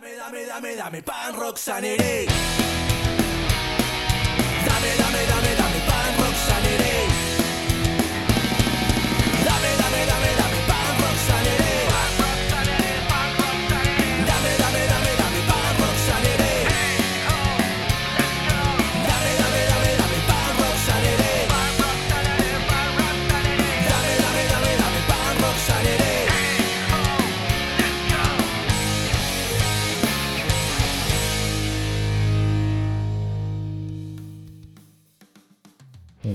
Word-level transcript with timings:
Dame, 0.00 0.16
dame, 0.16 0.46
dame, 0.46 0.76
dame 0.76 1.02
pan 1.02 1.34
Roxanere. 1.34 2.24
Dame, 4.64 4.96
dame, 4.96 4.96
dame, 4.96 5.26
dame 5.26 5.29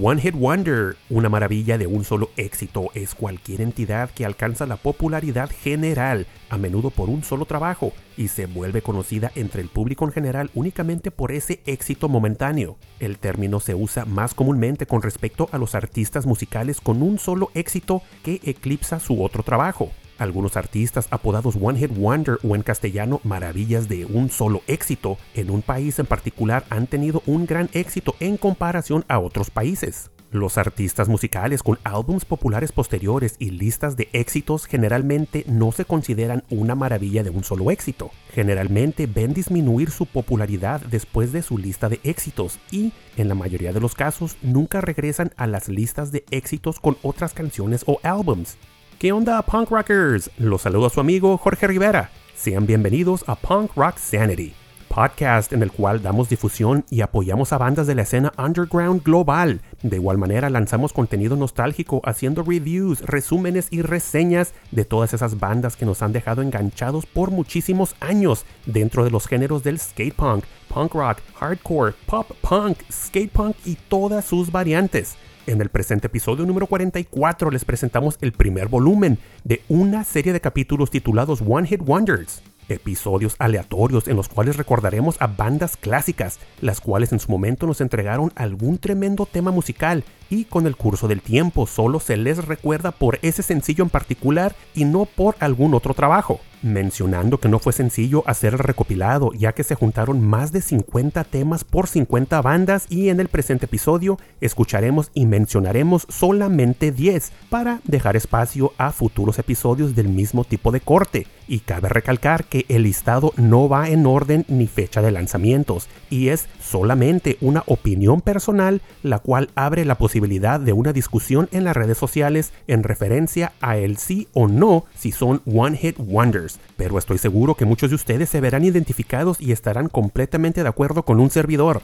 One 0.02 0.20
Hit 0.20 0.36
Wonder, 0.36 0.98
una 1.10 1.30
maravilla 1.30 1.78
de 1.78 1.88
un 1.88 2.04
solo 2.04 2.30
éxito, 2.36 2.90
es 2.96 3.16
cualquier 3.16 3.62
entidad 3.62 4.10
que 4.10 4.26
alcanza 4.26 4.66
la 4.66 4.76
popularidad 4.76 5.50
general, 5.50 6.28
a 6.50 6.58
menudo 6.58 6.90
por 6.90 7.10
un 7.10 7.24
solo 7.24 7.46
trabajo, 7.46 7.94
y 8.18 8.28
se 8.28 8.46
vuelve 8.46 8.82
conocida 8.82 9.32
entre 9.36 9.62
el 9.62 9.70
público 9.70 10.04
en 10.06 10.12
general 10.12 10.50
únicamente 10.54 11.12
por 11.12 11.32
ese 11.32 11.62
éxito 11.66 12.10
momentáneo. 12.10 12.78
El 13.00 13.20
término 13.20 13.60
se 13.60 13.76
usa 13.76 14.06
más 14.06 14.34
comúnmente 14.34 14.86
con 14.86 15.02
respecto 15.02 15.48
a 15.52 15.58
los 15.58 15.76
artistas 15.76 16.26
musicales 16.26 16.82
con 16.82 17.02
un 17.02 17.18
solo 17.18 17.52
éxito 17.54 18.02
que 18.24 18.42
eclipsa 18.44 19.00
su 19.00 19.24
otro 19.24 19.44
trabajo. 19.44 19.92
Algunos 20.18 20.56
artistas 20.56 21.08
apodados 21.12 21.58
One 21.62 21.78
Hit 21.78 21.92
Wonder 21.98 22.38
o 22.42 22.56
en 22.56 22.64
castellano 22.64 23.20
maravillas 23.24 23.90
de 23.90 24.06
un 24.06 24.30
solo 24.30 24.62
éxito 24.68 25.18
en 25.34 25.50
un 25.50 25.62
país 25.62 26.00
en 26.00 26.06
particular 26.06 26.66
han 26.70 26.88
tenido 26.88 27.22
un 27.26 27.46
gran 27.46 27.70
éxito 27.74 28.16
en 28.20 28.38
comparación 28.38 29.04
a 29.10 29.20
otros 29.20 29.50
países. 29.50 30.12
Los 30.32 30.58
artistas 30.58 31.08
musicales 31.08 31.64
con 31.64 31.80
álbums 31.84 32.26
populares 32.26 32.72
posteriores 32.72 33.36
y 33.40 33.52
listas 33.52 33.96
de 33.96 34.10
éxitos 34.12 34.66
generalmente 34.66 35.46
no 35.48 35.72
se 35.72 35.86
consideran 35.86 36.44
una 36.50 36.76
maravilla 36.76 37.24
de 37.24 37.30
un 37.30 37.44
solo 37.44 37.72
éxito. 37.72 38.12
Generalmente 38.34 39.08
ven 39.08 39.34
disminuir 39.34 39.92
su 39.92 40.06
popularidad 40.06 40.82
después 40.82 41.32
de 41.32 41.42
su 41.42 41.58
lista 41.58 41.88
de 41.88 42.02
éxitos 42.04 42.60
y, 42.70 42.92
en 43.16 43.30
la 43.30 43.36
mayoría 43.36 43.72
de 43.72 43.80
los 43.80 43.96
casos, 43.96 44.36
nunca 44.42 44.82
regresan 44.82 45.32
a 45.38 45.48
las 45.48 45.70
listas 45.70 46.12
de 46.12 46.26
éxitos 46.32 46.82
con 46.82 46.98
otras 47.02 47.34
canciones 47.34 47.84
o 47.86 48.00
álbums. 48.04 48.58
¿Qué 49.00 49.12
onda, 49.12 49.42
punk 49.42 49.72
rockers? 49.72 50.32
Los 50.38 50.62
saludo 50.62 50.86
a 50.86 50.90
su 50.90 51.02
amigo 51.02 51.38
Jorge 51.38 51.68
Rivera. 51.68 52.12
Sean 52.34 52.66
bienvenidos 52.66 53.26
a 53.28 53.36
Punk 53.36 53.72
Rock 53.76 53.98
Sanity, 53.98 54.54
podcast 54.88 55.52
en 55.52 55.62
el 55.64 55.72
cual 55.74 56.02
damos 56.02 56.30
difusión 56.30 56.86
y 56.90 57.02
apoyamos 57.02 57.52
a 57.52 57.58
bandas 57.58 57.88
de 57.88 57.96
la 57.96 58.04
escena 58.04 58.32
underground 58.38 59.04
global. 59.04 59.62
De 59.84 59.98
igual 59.98 60.18
manera 60.18 60.50
lanzamos 60.50 60.94
contenido 60.94 61.36
nostálgico 61.36 62.00
haciendo 62.06 62.42
reviews, 62.42 63.02
resúmenes 63.02 63.68
y 63.70 63.82
reseñas 63.82 64.54
de 64.72 64.86
todas 64.86 65.14
esas 65.14 65.42
bandas 65.42 65.76
que 65.76 65.86
nos 65.86 66.02
han 66.02 66.14
dejado 66.14 66.42
enganchados 66.42 67.06
por 67.06 67.32
muchísimos 67.32 67.98
años 68.00 68.46
dentro 68.66 69.04
de 69.04 69.12
los 69.12 69.28
géneros 69.28 69.62
del 69.62 69.78
skate 69.78 70.16
punk, 70.16 70.46
punk 70.74 70.94
rock, 70.94 71.18
hardcore, 71.38 71.96
pop 72.06 72.32
punk, 72.42 72.78
skate 72.90 73.32
punk 73.32 73.58
y 73.66 73.76
todas 73.76 74.24
sus 74.24 74.54
variantes. 74.54 75.18
En 75.48 75.62
el 75.62 75.70
presente 75.70 76.08
episodio 76.08 76.44
número 76.44 76.66
44 76.66 77.52
les 77.52 77.66
presentamos 77.66 78.18
el 78.22 78.32
primer 78.32 78.68
volumen 78.68 79.20
de 79.44 79.62
una 79.70 80.04
serie 80.04 80.34
de 80.34 80.42
capítulos 80.42 80.90
titulados 80.90 81.44
One 81.48 81.68
Hit 81.68 81.82
Wonders. 81.86 82.42
Episodios 82.68 83.36
aleatorios 83.38 84.08
en 84.08 84.16
los 84.16 84.28
cuales 84.28 84.58
recordaremos 84.58 85.18
a 85.22 85.28
bandas 85.28 85.78
clásicas, 85.78 86.40
las 86.62 86.82
cuales 86.82 87.12
en 87.14 87.20
su 87.20 87.30
momento 87.30 87.68
nos 87.68 87.80
entregaron 87.80 88.32
algún 88.36 88.80
tremendo 88.80 89.28
tema 89.28 89.52
musical 89.52 90.04
y 90.30 90.46
con 90.46 90.68
el 90.68 90.76
curso 90.76 91.08
del 91.08 91.22
tiempo 91.22 91.68
solo 91.68 92.00
se 92.00 92.18
les 92.18 92.46
recuerda 92.46 92.92
por 92.92 93.20
ese 93.22 93.44
sencillo 93.44 93.84
en 93.84 93.90
particular 93.90 94.56
y 94.74 94.86
no 94.86 95.06
por 95.06 95.36
algún 95.40 95.74
otro 95.74 95.94
trabajo. 95.94 96.40
Mencionando 96.62 97.40
que 97.40 97.48
no 97.48 97.60
fue 97.60 97.74
sencillo 97.74 98.24
hacer 98.26 98.54
el 98.54 98.60
recopilado 98.60 99.32
ya 99.34 99.54
que 99.54 99.64
se 99.64 99.76
juntaron 99.76 100.26
más 100.26 100.52
de 100.52 100.62
50 100.62 101.24
temas 101.26 101.64
por 101.64 101.88
50 101.88 102.42
bandas 102.42 102.88
y 102.90 103.10
en 103.10 103.20
el 103.20 103.28
presente 103.28 103.66
episodio 103.66 104.18
escucharemos 104.42 105.12
y 105.14 105.28
mencionaremos 105.28 106.08
solamente 106.10 106.92
10 106.92 107.32
para 107.50 107.82
dejar 107.84 108.16
espacio 108.16 108.74
a 108.78 108.92
futuros 108.92 109.38
episodios 109.38 109.96
del 109.96 110.10
mismo 110.10 110.44
tipo 110.44 110.72
de 110.72 110.82
corte. 110.82 111.28
Y 111.48 111.60
cabe 111.60 111.90
recalcar 111.90 112.46
que 112.46 112.66
el 112.68 112.84
listado 112.84 113.34
no 113.38 113.70
va 113.70 113.90
en 113.90 114.08
orden 114.08 114.46
ni 114.48 114.66
fecha 114.66 115.04
de 115.04 115.12
lanzamientos 115.12 115.88
y 116.10 116.30
es 116.30 116.48
solamente 116.66 117.38
una 117.42 117.64
opinión 117.68 118.22
personal 118.22 118.82
la 119.04 119.20
cual 119.20 119.50
abre 119.56 119.86
la 119.86 119.98
posibilidad 119.98 120.60
de 120.60 120.74
una 120.74 120.94
discusión 120.94 121.48
en 121.52 121.64
las 121.64 121.76
redes 121.76 121.98
sociales 121.98 122.54
en 122.68 122.84
referencia 122.84 123.54
a 123.62 123.78
el 123.78 123.98
sí 123.98 124.28
o 124.34 124.48
no 124.48 124.86
si 124.96 125.12
son 125.12 125.42
one 125.46 125.78
hit 125.78 125.96
wonders. 126.00 126.60
Pero 126.78 126.98
estoy 126.98 127.18
seguro 127.18 127.56
que 127.56 127.66
muchos 127.66 127.90
de 127.90 127.96
ustedes 127.96 128.30
se 128.30 128.42
verán 128.42 128.66
identificados 128.66 129.40
y 129.40 129.52
estarán 129.52 129.90
completamente 129.90 130.64
de 130.64 130.70
acuerdo 130.70 131.04
con 131.04 131.20
un 131.20 131.30
servidor. 131.30 131.82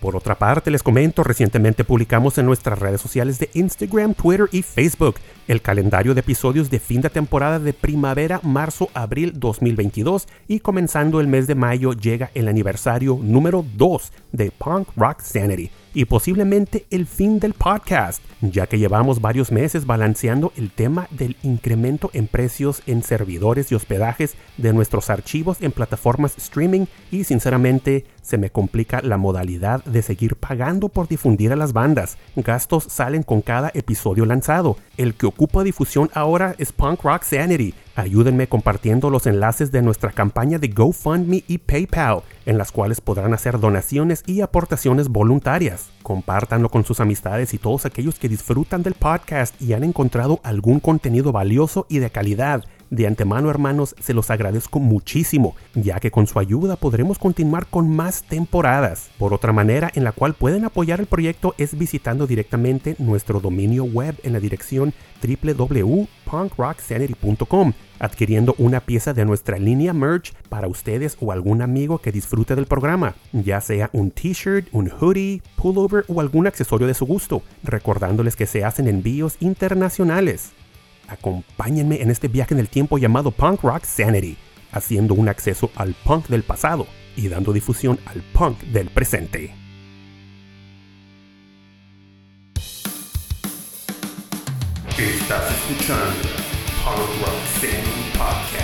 Por 0.00 0.16
otra 0.16 0.36
parte, 0.36 0.72
les 0.72 0.82
comento, 0.82 1.22
recientemente 1.22 1.84
publicamos 1.84 2.36
en 2.36 2.46
nuestras 2.46 2.76
redes 2.76 3.00
sociales 3.00 3.38
de 3.38 3.50
Instagram, 3.54 4.14
Twitter 4.14 4.48
y 4.50 4.62
Facebook 4.62 5.14
el 5.48 5.62
calendario 5.62 6.14
de 6.14 6.20
episodios 6.20 6.70
de 6.70 6.78
fin 6.78 7.00
de 7.00 7.10
temporada 7.10 7.58
de 7.58 7.72
primavera, 7.72 8.40
marzo, 8.42 8.88
abril 8.94 9.32
2022 9.36 10.28
y 10.48 10.60
comenzando 10.60 11.20
el 11.20 11.28
mes 11.28 11.46
de 11.46 11.54
mayo 11.54 11.92
llega 11.92 12.30
el 12.34 12.48
aniversario 12.48 13.18
número 13.22 13.64
2 13.76 14.12
de 14.32 14.50
Punk 14.50 14.88
Rock 14.96 15.20
Sanity 15.20 15.70
y 15.94 16.04
posiblemente 16.06 16.86
el 16.90 17.06
fin 17.06 17.38
del 17.38 17.54
podcast, 17.54 18.22
ya 18.40 18.66
que 18.66 18.78
llevamos 18.78 19.20
varios 19.20 19.52
meses 19.52 19.86
balanceando 19.86 20.52
el 20.56 20.70
tema 20.70 21.06
del 21.10 21.36
incremento 21.42 22.10
en 22.12 22.26
precios 22.26 22.82
en 22.86 23.02
servidores 23.02 23.70
y 23.70 23.74
hospedajes 23.74 24.34
de 24.56 24.72
nuestros 24.72 25.10
archivos 25.10 25.58
en 25.60 25.72
plataformas 25.72 26.36
streaming 26.38 26.86
y 27.10 27.24
sinceramente 27.24 28.06
se 28.22 28.38
me 28.38 28.50
complica 28.50 29.02
la 29.02 29.18
modalidad 29.18 29.84
de 29.84 30.02
seguir 30.02 30.36
pagando 30.36 30.88
por 30.88 31.08
difundir 31.08 31.52
a 31.52 31.56
las 31.56 31.72
bandas. 31.72 32.16
Gastos 32.36 32.84
salen 32.84 33.22
con 33.22 33.42
cada 33.42 33.70
episodio 33.74 34.24
lanzado. 34.24 34.76
El 34.96 35.14
que 35.14 35.26
ocupa 35.32 35.64
difusión 35.64 36.10
ahora 36.14 36.54
es 36.58 36.72
Punk 36.72 37.02
Rock 37.02 37.22
Sanity. 37.22 37.74
Ayúdenme 37.96 38.46
compartiendo 38.48 39.10
los 39.10 39.26
enlaces 39.26 39.72
de 39.72 39.82
nuestra 39.82 40.12
campaña 40.12 40.58
de 40.58 40.68
GoFundMe 40.68 41.44
y 41.48 41.58
PayPal, 41.58 42.22
en 42.46 42.58
las 42.58 42.70
cuales 42.70 43.00
podrán 43.00 43.34
hacer 43.34 43.58
donaciones 43.58 44.22
y 44.26 44.40
aportaciones 44.40 45.08
voluntarias. 45.08 45.90
Compártanlo 46.02 46.68
con 46.68 46.84
sus 46.84 47.00
amistades 47.00 47.54
y 47.54 47.58
todos 47.58 47.86
aquellos 47.86 48.18
que 48.18 48.28
disfrutan 48.28 48.82
del 48.82 48.94
podcast 48.94 49.60
y 49.60 49.72
han 49.72 49.84
encontrado 49.84 50.40
algún 50.42 50.80
contenido 50.80 51.32
valioso 51.32 51.86
y 51.88 51.98
de 51.98 52.10
calidad. 52.10 52.64
De 52.92 53.06
antemano, 53.06 53.48
hermanos, 53.48 53.96
se 53.98 54.12
los 54.12 54.30
agradezco 54.30 54.78
muchísimo, 54.78 55.56
ya 55.74 55.98
que 55.98 56.10
con 56.10 56.26
su 56.26 56.38
ayuda 56.38 56.76
podremos 56.76 57.18
continuar 57.18 57.66
con 57.66 57.88
más 57.88 58.22
temporadas. 58.22 59.08
Por 59.16 59.32
otra 59.32 59.50
manera 59.50 59.90
en 59.94 60.04
la 60.04 60.12
cual 60.12 60.34
pueden 60.34 60.66
apoyar 60.66 61.00
el 61.00 61.06
proyecto 61.06 61.54
es 61.56 61.78
visitando 61.78 62.26
directamente 62.26 62.94
nuestro 62.98 63.40
dominio 63.40 63.84
web 63.84 64.16
en 64.24 64.34
la 64.34 64.40
dirección 64.40 64.92
www.punkrocksanity.com, 65.22 67.72
adquiriendo 67.98 68.54
una 68.58 68.80
pieza 68.80 69.14
de 69.14 69.24
nuestra 69.24 69.58
línea 69.58 69.94
merch 69.94 70.34
para 70.50 70.68
ustedes 70.68 71.16
o 71.18 71.32
algún 71.32 71.62
amigo 71.62 71.96
que 71.96 72.12
disfrute 72.12 72.54
del 72.54 72.66
programa, 72.66 73.14
ya 73.32 73.62
sea 73.62 73.88
un 73.94 74.10
t-shirt, 74.10 74.68
un 74.70 74.92
hoodie, 75.00 75.40
pullover 75.56 76.04
o 76.08 76.20
algún 76.20 76.46
accesorio 76.46 76.86
de 76.86 76.92
su 76.92 77.06
gusto, 77.06 77.42
recordándoles 77.62 78.36
que 78.36 78.44
se 78.44 78.66
hacen 78.66 78.86
envíos 78.86 79.38
internacionales. 79.40 80.52
Acompáñenme 81.12 82.00
en 82.00 82.10
este 82.10 82.28
viaje 82.28 82.54
en 82.54 82.60
el 82.60 82.70
tiempo 82.70 82.96
llamado 82.96 83.32
Punk 83.32 83.62
Rock 83.62 83.84
Sanity, 83.84 84.38
haciendo 84.72 85.12
un 85.12 85.28
acceso 85.28 85.70
al 85.76 85.94
punk 86.04 86.28
del 86.28 86.42
pasado 86.42 86.86
y 87.16 87.28
dando 87.28 87.52
difusión 87.52 88.00
al 88.06 88.22
punk 88.32 88.58
del 88.62 88.88
presente. 88.88 89.54
Estás 94.96 95.50
escuchando 95.50 96.28
Punk 96.82 97.26
Rock 97.26 97.42
Sanity 97.60 98.16
Podcast 98.16 98.61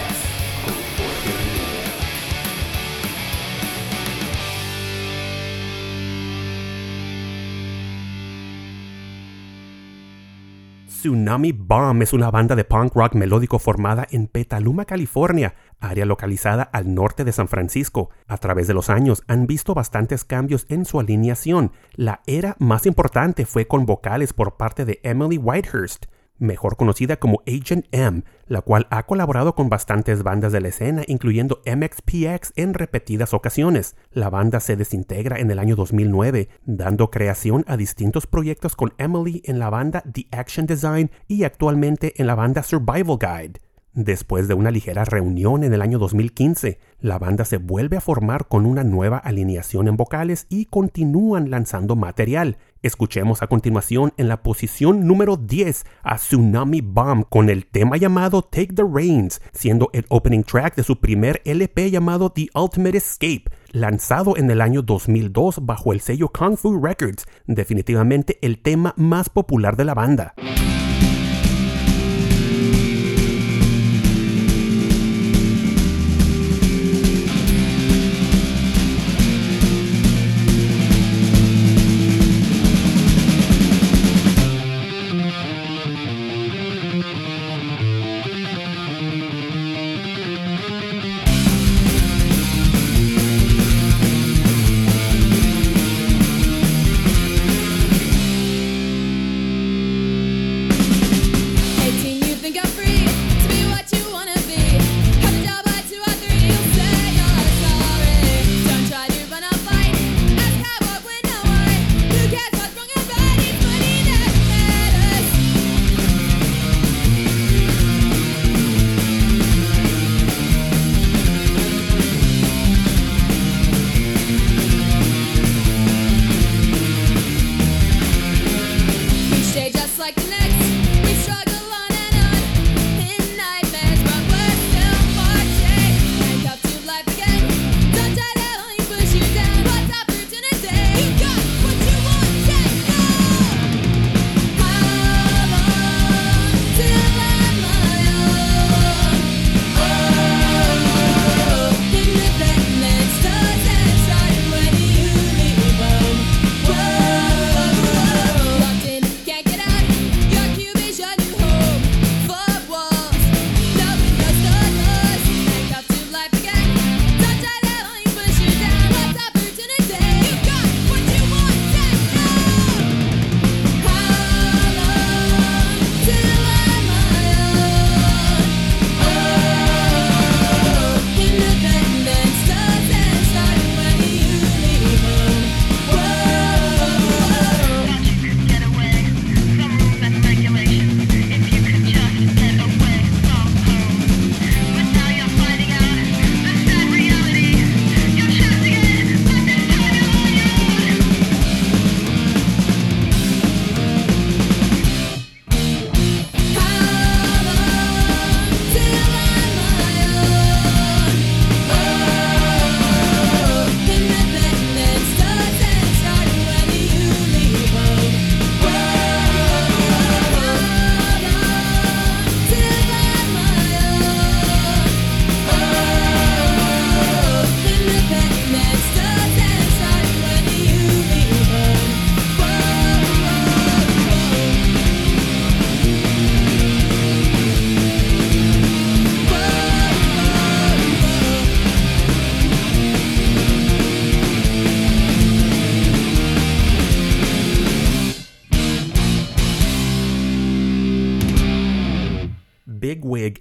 Tsunami 10.98 11.52
Bomb 11.52 12.02
es 12.02 12.12
una 12.12 12.28
banda 12.28 12.56
de 12.56 12.64
punk 12.64 12.92
rock 12.96 13.14
melódico 13.14 13.60
formada 13.60 14.04
en 14.10 14.26
Petaluma, 14.26 14.84
California, 14.84 15.54
área 15.78 16.04
localizada 16.04 16.64
al 16.64 16.92
norte 16.92 17.22
de 17.22 17.30
San 17.30 17.46
Francisco. 17.46 18.10
A 18.26 18.36
través 18.38 18.66
de 18.66 18.74
los 18.74 18.90
años 18.90 19.22
han 19.28 19.46
visto 19.46 19.74
bastantes 19.74 20.24
cambios 20.24 20.66
en 20.68 20.84
su 20.84 20.98
alineación. 20.98 21.70
La 21.94 22.20
era 22.26 22.56
más 22.58 22.84
importante 22.84 23.46
fue 23.46 23.68
con 23.68 23.86
vocales 23.86 24.32
por 24.32 24.56
parte 24.56 24.84
de 24.84 24.98
Emily 25.04 25.38
Whitehurst. 25.38 26.06
Mejor 26.38 26.76
conocida 26.76 27.16
como 27.16 27.42
Agent 27.46 27.86
M, 27.92 28.22
la 28.46 28.62
cual 28.62 28.86
ha 28.90 29.04
colaborado 29.04 29.54
con 29.54 29.68
bastantes 29.68 30.22
bandas 30.22 30.52
de 30.52 30.60
la 30.60 30.68
escena, 30.68 31.02
incluyendo 31.06 31.60
MXPX 31.66 32.52
en 32.56 32.74
repetidas 32.74 33.34
ocasiones. 33.34 33.96
La 34.10 34.30
banda 34.30 34.60
se 34.60 34.76
desintegra 34.76 35.38
en 35.38 35.50
el 35.50 35.58
año 35.58 35.76
2009, 35.76 36.48
dando 36.64 37.10
creación 37.10 37.64
a 37.68 37.76
distintos 37.76 38.26
proyectos 38.26 38.76
con 38.76 38.94
Emily 38.98 39.42
en 39.44 39.58
la 39.58 39.70
banda 39.70 40.02
The 40.12 40.26
Action 40.30 40.66
Design 40.66 41.10
y 41.26 41.44
actualmente 41.44 42.14
en 42.16 42.26
la 42.26 42.34
banda 42.34 42.62
Survival 42.62 43.18
Guide. 43.18 43.67
Después 44.00 44.46
de 44.46 44.54
una 44.54 44.70
ligera 44.70 45.04
reunión 45.04 45.64
en 45.64 45.74
el 45.74 45.82
año 45.82 45.98
2015, 45.98 46.78
la 47.00 47.18
banda 47.18 47.44
se 47.44 47.56
vuelve 47.56 47.96
a 47.96 48.00
formar 48.00 48.46
con 48.46 48.64
una 48.64 48.84
nueva 48.84 49.18
alineación 49.18 49.88
en 49.88 49.96
vocales 49.96 50.46
y 50.48 50.66
continúan 50.66 51.50
lanzando 51.50 51.96
material. 51.96 52.58
Escuchemos 52.80 53.42
a 53.42 53.48
continuación 53.48 54.12
en 54.16 54.28
la 54.28 54.44
posición 54.44 55.08
número 55.08 55.36
10 55.36 55.84
a 56.04 56.14
Tsunami 56.14 56.80
Bomb 56.80 57.24
con 57.28 57.50
el 57.50 57.66
tema 57.66 57.96
llamado 57.96 58.42
Take 58.42 58.72
the 58.72 58.84
Reins, 58.88 59.42
siendo 59.50 59.90
el 59.92 60.06
opening 60.10 60.44
track 60.44 60.76
de 60.76 60.84
su 60.84 61.00
primer 61.00 61.42
LP 61.44 61.90
llamado 61.90 62.30
The 62.30 62.50
Ultimate 62.54 62.98
Escape, 62.98 63.46
lanzado 63.72 64.36
en 64.36 64.48
el 64.48 64.60
año 64.60 64.82
2002 64.82 65.66
bajo 65.66 65.92
el 65.92 66.00
sello 66.02 66.28
Kung 66.28 66.56
Fu 66.56 66.80
Records, 66.80 67.26
definitivamente 67.48 68.38
el 68.42 68.62
tema 68.62 68.94
más 68.96 69.28
popular 69.28 69.76
de 69.76 69.84
la 69.86 69.94
banda. 69.94 70.36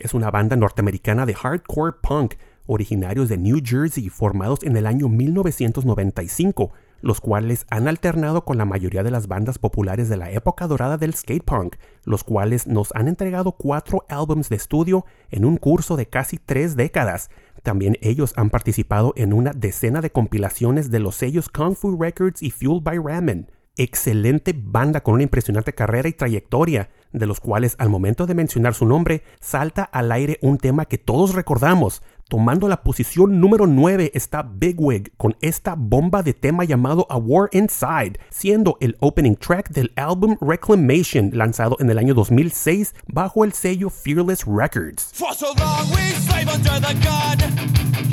Es 0.08 0.14
una 0.14 0.32
banda 0.32 0.56
norteamericana 0.56 1.26
de 1.26 1.34
hardcore 1.34 1.98
punk, 2.02 2.36
originarios 2.66 3.28
de 3.28 3.38
New 3.38 3.60
Jersey, 3.62 4.08
formados 4.08 4.64
en 4.64 4.78
el 4.78 4.88
año 4.88 5.10
1995, 5.10 6.72
los 7.02 7.20
cuales 7.20 7.66
han 7.70 7.90
alternado 7.90 8.46
con 8.46 8.58
la 8.58 8.64
mayoría 8.64 9.04
de 9.04 9.12
las 9.12 9.28
bandas 9.28 9.60
populares 9.60 10.08
de 10.08 10.16
la 10.16 10.32
época 10.32 10.66
dorada 10.66 10.98
del 10.98 11.14
skate 11.14 11.44
punk, 11.44 11.76
los 12.06 12.24
cuales 12.24 12.68
nos 12.68 12.96
han 12.96 13.10
entregado 13.10 13.52
cuatro 13.52 14.06
álbums 14.08 14.48
de 14.48 14.56
estudio 14.56 15.06
en 15.30 15.44
un 15.44 15.58
curso 15.58 15.98
de 15.98 16.08
casi 16.08 16.38
tres 16.38 16.78
décadas. 16.78 17.30
También 17.62 17.98
ellos 18.02 18.32
han 18.38 18.50
participado 18.50 19.12
en 19.18 19.34
una 19.34 19.52
decena 19.52 20.00
de 20.00 20.10
compilaciones 20.10 20.90
de 20.90 21.00
los 21.00 21.16
sellos 21.16 21.50
Kung 21.50 21.76
Fu 21.76 22.02
Records 22.02 22.42
y 22.42 22.52
Fueled 22.52 22.82
by 22.82 22.98
Ramen 22.98 23.50
excelente 23.77 24.53
banda 24.55 25.01
con 25.01 25.13
una 25.15 25.24
impresionante 25.24 25.74
carrera 25.74 26.10
y 26.10 26.13
trayectoria, 26.13 26.89
de 27.12 27.25
los 27.25 27.39
cuales 27.39 27.75
al 27.79 27.89
momento 27.89 28.25
de 28.25 28.36
mencionar 28.36 28.74
su 28.74 28.86
nombre 28.86 29.24
salta 29.39 29.84
al 29.84 30.12
aire 30.12 30.39
un 30.41 30.57
tema 30.57 30.86
que 30.86 30.98
todos 30.98 31.34
recordamos. 31.34 32.01
Tomando 32.29 32.67
la 32.67 32.84
posición 32.84 33.39
número 33.39 33.67
9 33.67 34.12
está 34.13 34.43
Bigwig 34.43 35.15
con 35.15 35.38
esta 35.39 35.75
bomba 35.77 36.24
de 36.24 36.34
tema 36.34 36.65
llamado 36.65 37.07
A 37.10 37.15
War 37.15 37.48
Inside, 37.53 38.19
siendo 38.29 38.77
el 38.81 38.98
opening 39.00 39.36
track 39.36 39.69
del 39.69 39.93
álbum 39.96 40.36
Reclamation 40.41 41.31
lanzado 41.34 41.77
en 41.79 41.89
el 41.89 41.98
año 41.98 42.13
2006 42.13 42.96
bajo 43.07 43.46
el 43.46 43.53
sello 43.53 43.89
Fearless 43.89 44.43
Records. 44.46 45.13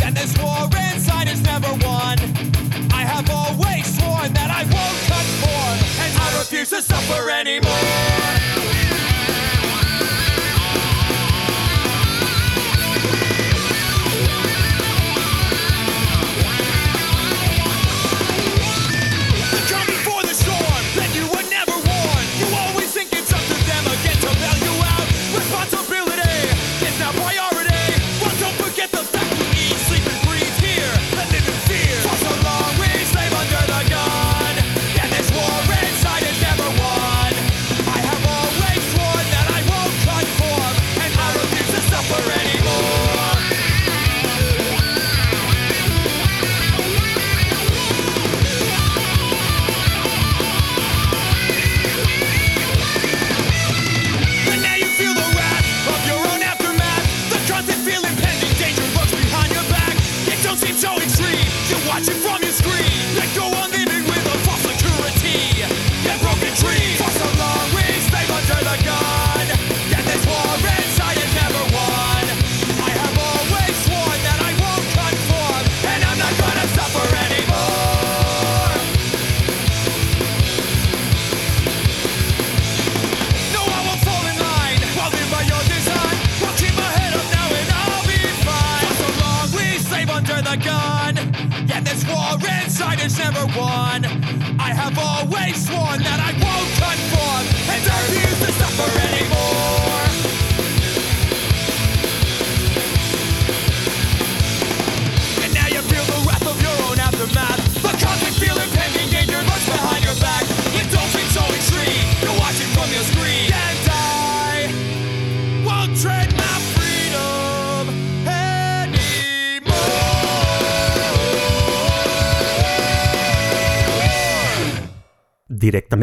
And 0.05 0.15
this 0.15 0.37
war 0.39 0.69
inside 0.93 1.29
is 1.29 1.41
never 1.41 1.73
won. 1.87 2.19
I 2.93 3.03
have 3.13 3.29
always 3.31 3.87
sworn 3.97 4.33
that 4.35 4.51
I 4.51 4.63
won't 4.75 5.01
conform, 5.09 5.77
and 6.05 6.13
I 6.21 6.39
refuse 6.39 6.71
to 6.71 6.83
suffer 6.83 7.31
anymore. 7.31 8.84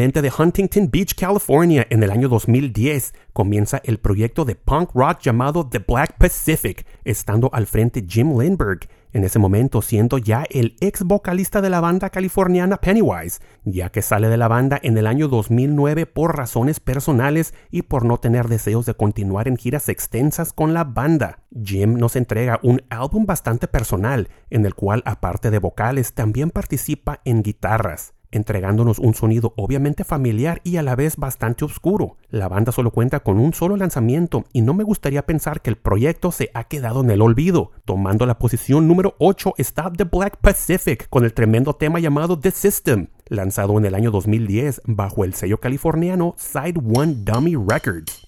De 0.02 0.32
Huntington 0.36 0.90
Beach, 0.90 1.14
California, 1.14 1.86
en 1.88 2.02
el 2.02 2.10
año 2.10 2.28
2010, 2.28 3.14
comienza 3.32 3.80
el 3.84 4.00
proyecto 4.00 4.44
de 4.44 4.56
punk 4.56 4.90
rock 4.94 5.20
llamado 5.20 5.68
The 5.68 5.78
Black 5.78 6.16
Pacific, 6.18 6.84
estando 7.04 7.48
al 7.52 7.68
frente 7.68 8.04
Jim 8.06 8.36
Lindbergh, 8.36 8.88
en 9.12 9.22
ese 9.22 9.38
momento 9.38 9.80
siendo 9.80 10.18
ya 10.18 10.44
el 10.50 10.74
ex 10.80 11.04
vocalista 11.04 11.60
de 11.60 11.70
la 11.70 11.80
banda 11.80 12.10
californiana 12.10 12.78
Pennywise, 12.78 13.38
ya 13.64 13.90
que 13.90 14.02
sale 14.02 14.28
de 14.28 14.36
la 14.36 14.48
banda 14.48 14.80
en 14.82 14.98
el 14.98 15.06
año 15.06 15.28
2009 15.28 16.06
por 16.06 16.36
razones 16.36 16.80
personales 16.80 17.54
y 17.70 17.82
por 17.82 18.04
no 18.04 18.18
tener 18.18 18.48
deseos 18.48 18.86
de 18.86 18.94
continuar 18.94 19.46
en 19.46 19.56
giras 19.56 19.88
extensas 19.88 20.52
con 20.52 20.74
la 20.74 20.82
banda. 20.82 21.44
Jim 21.62 21.94
nos 21.94 22.16
entrega 22.16 22.58
un 22.64 22.82
álbum 22.90 23.24
bastante 23.24 23.68
personal, 23.68 24.28
en 24.50 24.66
el 24.66 24.74
cual 24.74 25.04
aparte 25.06 25.52
de 25.52 25.60
vocales 25.60 26.12
también 26.12 26.50
participa 26.50 27.20
en 27.24 27.44
guitarras 27.44 28.14
entregándonos 28.32 28.98
un 28.98 29.14
sonido 29.14 29.54
obviamente 29.56 30.02
familiar 30.04 30.60
y 30.64 30.76
a 30.76 30.82
la 30.82 30.96
vez 30.96 31.16
bastante 31.16 31.64
oscuro. 31.64 32.16
La 32.30 32.48
banda 32.48 32.72
solo 32.72 32.90
cuenta 32.90 33.20
con 33.20 33.38
un 33.38 33.54
solo 33.54 33.76
lanzamiento 33.76 34.44
y 34.52 34.62
no 34.62 34.74
me 34.74 34.82
gustaría 34.84 35.24
pensar 35.24 35.60
que 35.60 35.70
el 35.70 35.76
proyecto 35.76 36.32
se 36.32 36.50
ha 36.54 36.64
quedado 36.64 37.02
en 37.02 37.10
el 37.10 37.22
olvido. 37.22 37.70
Tomando 37.84 38.26
la 38.26 38.38
posición 38.38 38.88
número 38.88 39.14
8 39.18 39.54
está 39.58 39.92
The 39.92 40.04
Black 40.04 40.38
Pacific 40.38 41.08
con 41.08 41.24
el 41.24 41.34
tremendo 41.34 41.74
tema 41.74 42.00
llamado 42.00 42.38
The 42.38 42.50
System, 42.50 43.08
lanzado 43.28 43.78
en 43.78 43.84
el 43.84 43.94
año 43.94 44.10
2010 44.10 44.82
bajo 44.86 45.24
el 45.24 45.34
sello 45.34 45.60
californiano 45.60 46.34
Side 46.38 46.80
One 46.82 47.16
Dummy 47.24 47.54
Records. 47.54 48.26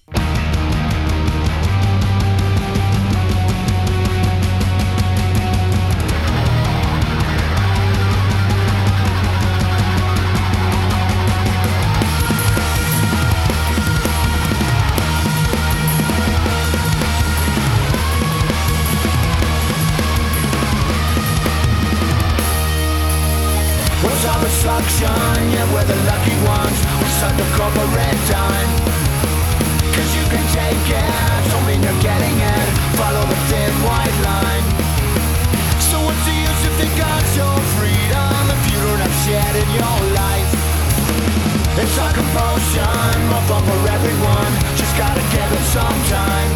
Give 45.75 45.83
it 45.83 45.91
some 45.91 46.01
time. 46.07 46.51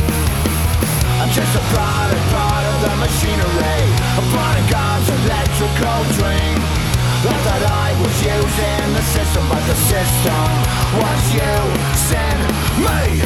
I'm 1.20 1.30
just 1.32 1.56
a 1.56 1.64
product, 1.76 2.24
part 2.32 2.64
of 2.72 2.76
the 2.82 2.94
machinery. 3.04 3.82
A 4.16 4.24
part 4.32 4.56
of 4.60 4.66
God's 4.72 5.10
electrical 5.10 6.00
dream. 6.16 6.60
Not 7.24 7.40
that 7.44 7.64
I 7.68 7.92
was 8.00 8.16
using 8.24 8.86
the 8.96 9.04
system, 9.12 9.44
but 9.52 9.64
the 9.68 9.76
system 9.76 10.48
was 10.96 11.22
using 11.36 12.40
me. 12.80 13.20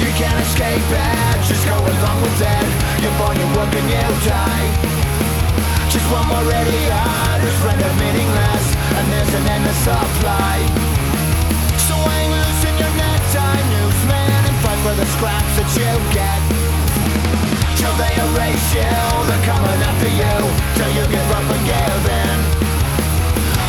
You 0.00 0.10
can't 0.16 0.40
escape 0.40 0.88
it, 0.88 1.36
just 1.48 1.64
go 1.68 1.76
along 1.76 2.18
with 2.22 2.40
it. 2.40 2.66
You're 3.02 3.16
born, 3.20 3.36
you 3.36 3.48
work, 3.56 3.72
and 3.76 3.88
you 3.92 4.08
die. 4.24 4.94
Just 5.92 6.06
one 6.10 6.26
more 6.28 6.48
idiot 6.48 7.38
is 7.44 7.56
rendered 7.60 7.96
meaningless, 8.00 8.73
and 9.04 9.12
there's 9.12 9.34
an 9.36 9.44
endless 9.44 9.80
supply. 9.84 10.56
So 11.84 11.94
hang 12.08 12.30
loose 12.32 12.62
in 12.64 12.74
your 12.80 12.94
necktie, 12.96 13.60
newsman, 13.68 14.40
and 14.48 14.56
fight 14.64 14.80
for 14.80 14.94
the 14.96 15.04
scraps 15.16 15.54
that 15.60 15.68
you 15.76 15.92
get. 16.16 16.40
Till 17.76 17.92
they 18.00 18.14
erase 18.16 18.68
you, 18.72 18.96
they're 19.28 19.44
coming 19.44 19.80
after 19.84 20.08
you, 20.08 20.36
till 20.80 20.92
you 20.96 21.04
give 21.12 21.30
up 21.36 21.44
and 21.52 21.62
give 21.68 22.04
in. 22.24 22.38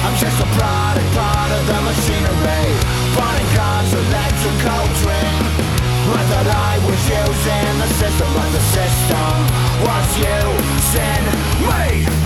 I'm 0.07 0.15
just 0.15 0.39
a 0.39 0.47
product, 0.55 1.09
part 1.11 1.51
of 1.51 1.63
the 1.67 1.79
machinery, 1.83 2.67
born 3.11 3.35
in 3.35 3.47
electrical 3.91 4.83
dream. 5.03 5.43
I 6.15 6.21
thought 6.31 6.47
I 6.47 6.79
was 6.87 7.01
using 7.11 7.73
the 7.81 7.89
system, 7.99 8.29
but 8.31 8.49
the 8.55 8.63
system 8.71 9.35
was 9.83 10.07
using 10.15 11.23
me. 11.67 12.24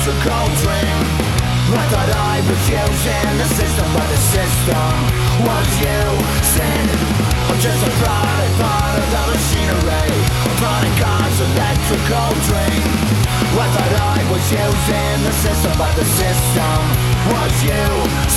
God's 0.00 0.16
electrical 0.16 0.48
dream 0.64 1.04
I 1.76 1.84
thought 1.92 2.08
I 2.08 2.40
was 2.48 2.62
using 2.72 3.36
the 3.36 3.48
system, 3.52 3.84
but 3.92 4.08
the 4.08 4.20
system 4.32 4.92
was 5.44 5.68
using 5.76 6.88
I'm 7.52 7.60
just 7.60 7.84
a 7.84 7.92
product, 8.00 8.52
part 8.56 8.96
of 8.96 9.06
the 9.12 9.22
machinery. 9.28 10.08
A 10.24 10.52
product 10.56 10.96
God's 10.96 11.38
electrical 11.44 12.32
dream 12.48 12.80
I 13.60 13.66
thought 13.76 13.92
I 13.92 14.24
was 14.32 14.44
using 14.48 15.16
the 15.20 15.34
system, 15.36 15.72
but 15.76 15.92
the 15.92 16.06
system 16.16 16.80
was 17.28 17.52
using 17.60 18.29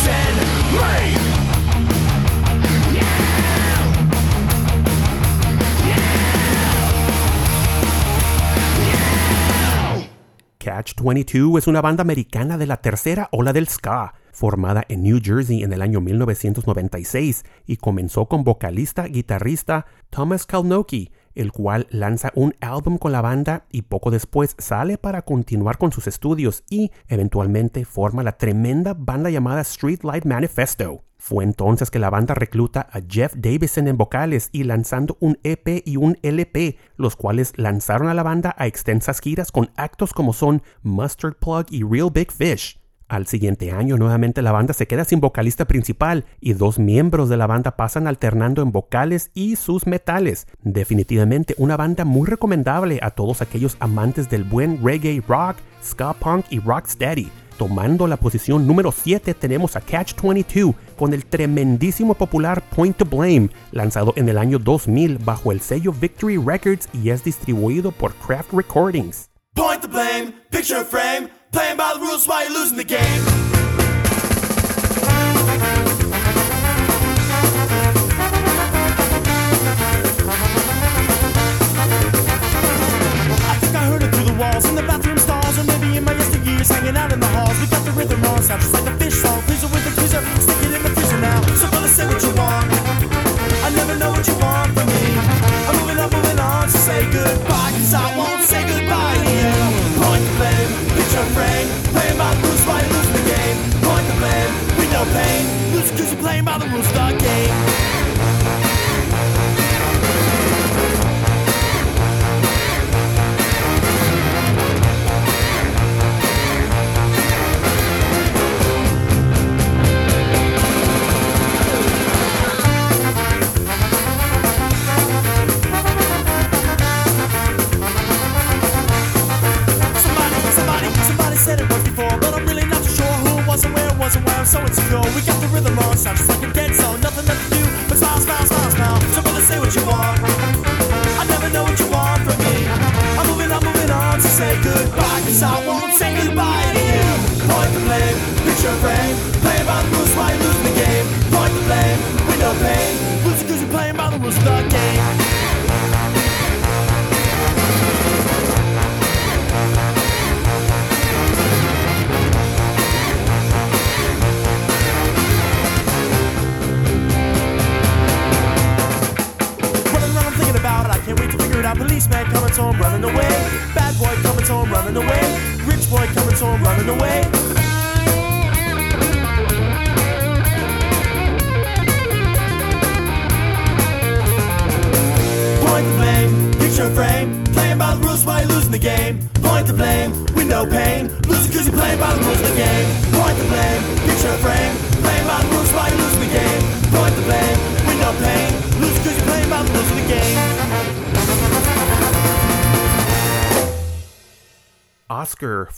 22 11.03 11.57
es 11.59 11.67
una 11.67 11.81
banda 11.81 12.01
americana 12.01 12.57
de 12.57 12.65
la 12.65 12.77
tercera 12.77 13.27
ola 13.31 13.51
del 13.51 13.67
ska, 13.67 14.13
formada 14.31 14.85
en 14.87 15.03
New 15.03 15.19
Jersey 15.21 15.61
en 15.61 15.73
el 15.73 15.81
año 15.81 15.99
1996 15.99 17.43
y 17.67 17.77
comenzó 17.77 18.27
con 18.27 18.43
vocalista 18.43 19.03
guitarrista 19.07 19.85
Thomas 20.09 20.45
Kalnoky, 20.45 21.11
el 21.35 21.51
cual 21.51 21.87
lanza 21.89 22.31
un 22.35 22.55
álbum 22.61 22.97
con 22.97 23.11
la 23.11 23.21
banda 23.21 23.65
y 23.69 23.81
poco 23.81 24.11
después 24.11 24.55
sale 24.57 24.97
para 24.97 25.23
continuar 25.23 25.77
con 25.77 25.91
sus 25.91 26.07
estudios 26.07 26.63
y 26.69 26.91
eventualmente 27.09 27.83
forma 27.83 28.23
la 28.23 28.37
tremenda 28.37 28.95
banda 28.97 29.29
llamada 29.29 29.63
Streetlight 29.63 30.25
Manifesto. 30.25 31.03
Fue 31.25 31.45
entonces 31.45 31.89
que 31.89 31.99
la 31.99 32.09
banda 32.09 32.33
recluta 32.33 32.81
a 32.91 32.99
Jeff 33.07 33.33
Davison 33.37 33.87
en 33.87 33.95
vocales 33.95 34.49
y 34.51 34.65
lanzando 34.65 35.15
un 35.21 35.39
EP 35.43 35.81
y 35.85 35.95
un 35.95 36.17
LP, 36.21 36.77
los 36.97 37.15
cuales 37.15 37.53
lanzaron 37.55 38.09
a 38.09 38.13
la 38.13 38.23
banda 38.23 38.53
a 38.57 38.67
extensas 38.67 39.21
giras 39.21 39.49
con 39.49 39.71
actos 39.77 40.11
como 40.11 40.33
son 40.33 40.61
Mustard 40.81 41.35
Plug 41.35 41.67
y 41.69 41.83
Real 41.83 42.09
Big 42.13 42.29
Fish. 42.29 42.77
Al 43.07 43.25
siguiente 43.25 43.71
año 43.71 43.95
nuevamente 43.95 44.41
la 44.41 44.51
banda 44.51 44.73
se 44.73 44.85
queda 44.85 45.05
sin 45.05 45.21
vocalista 45.21 45.63
principal 45.63 46.25
y 46.41 46.55
dos 46.55 46.77
miembros 46.77 47.29
de 47.29 47.37
la 47.37 47.47
banda 47.47 47.77
pasan 47.77 48.07
alternando 48.07 48.61
en 48.61 48.73
vocales 48.73 49.31
y 49.33 49.55
sus 49.55 49.87
metales. 49.87 50.45
Definitivamente 50.61 51.55
una 51.57 51.77
banda 51.77 52.03
muy 52.03 52.27
recomendable 52.27 52.99
a 53.01 53.11
todos 53.11 53.41
aquellos 53.41 53.77
amantes 53.79 54.29
del 54.29 54.43
buen 54.43 54.83
reggae 54.83 55.23
rock, 55.25 55.55
ska 55.81 56.11
punk 56.15 56.47
y 56.49 56.59
rocksteady. 56.59 57.31
Tomando 57.57 58.07
la 58.07 58.17
posición 58.17 58.65
número 58.65 58.91
7 58.91 59.33
tenemos 59.33 59.75
a 59.75 59.81
Catch 59.81 60.19
22 60.21 60.73
con 60.97 61.13
el 61.13 61.25
tremendísimo 61.25 62.13
popular 62.15 62.63
Point 62.75 62.97
to 62.97 63.05
Blame, 63.05 63.49
lanzado 63.71 64.13
en 64.15 64.29
el 64.29 64.37
año 64.37 64.59
2000 64.59 65.19
bajo 65.19 65.51
el 65.51 65.61
sello 65.61 65.93
Victory 65.93 66.37
Records 66.37 66.89
y 66.93 67.09
es 67.09 67.23
distribuido 67.23 67.91
por 67.91 68.13
Craft 68.15 68.53
Recordings. 68.53 69.29
Point 69.55 69.81
to 69.81 69.87
blame, 69.87 70.33
picture 70.49 70.83
frame, 70.83 71.29
playing 71.51 71.77
by 71.77 71.93
the 71.93 71.99
rules 71.99 72.27
while 72.27 72.43
you're 72.43 72.57
losing 72.57 72.77
the 72.77 72.83
game. 72.83 73.43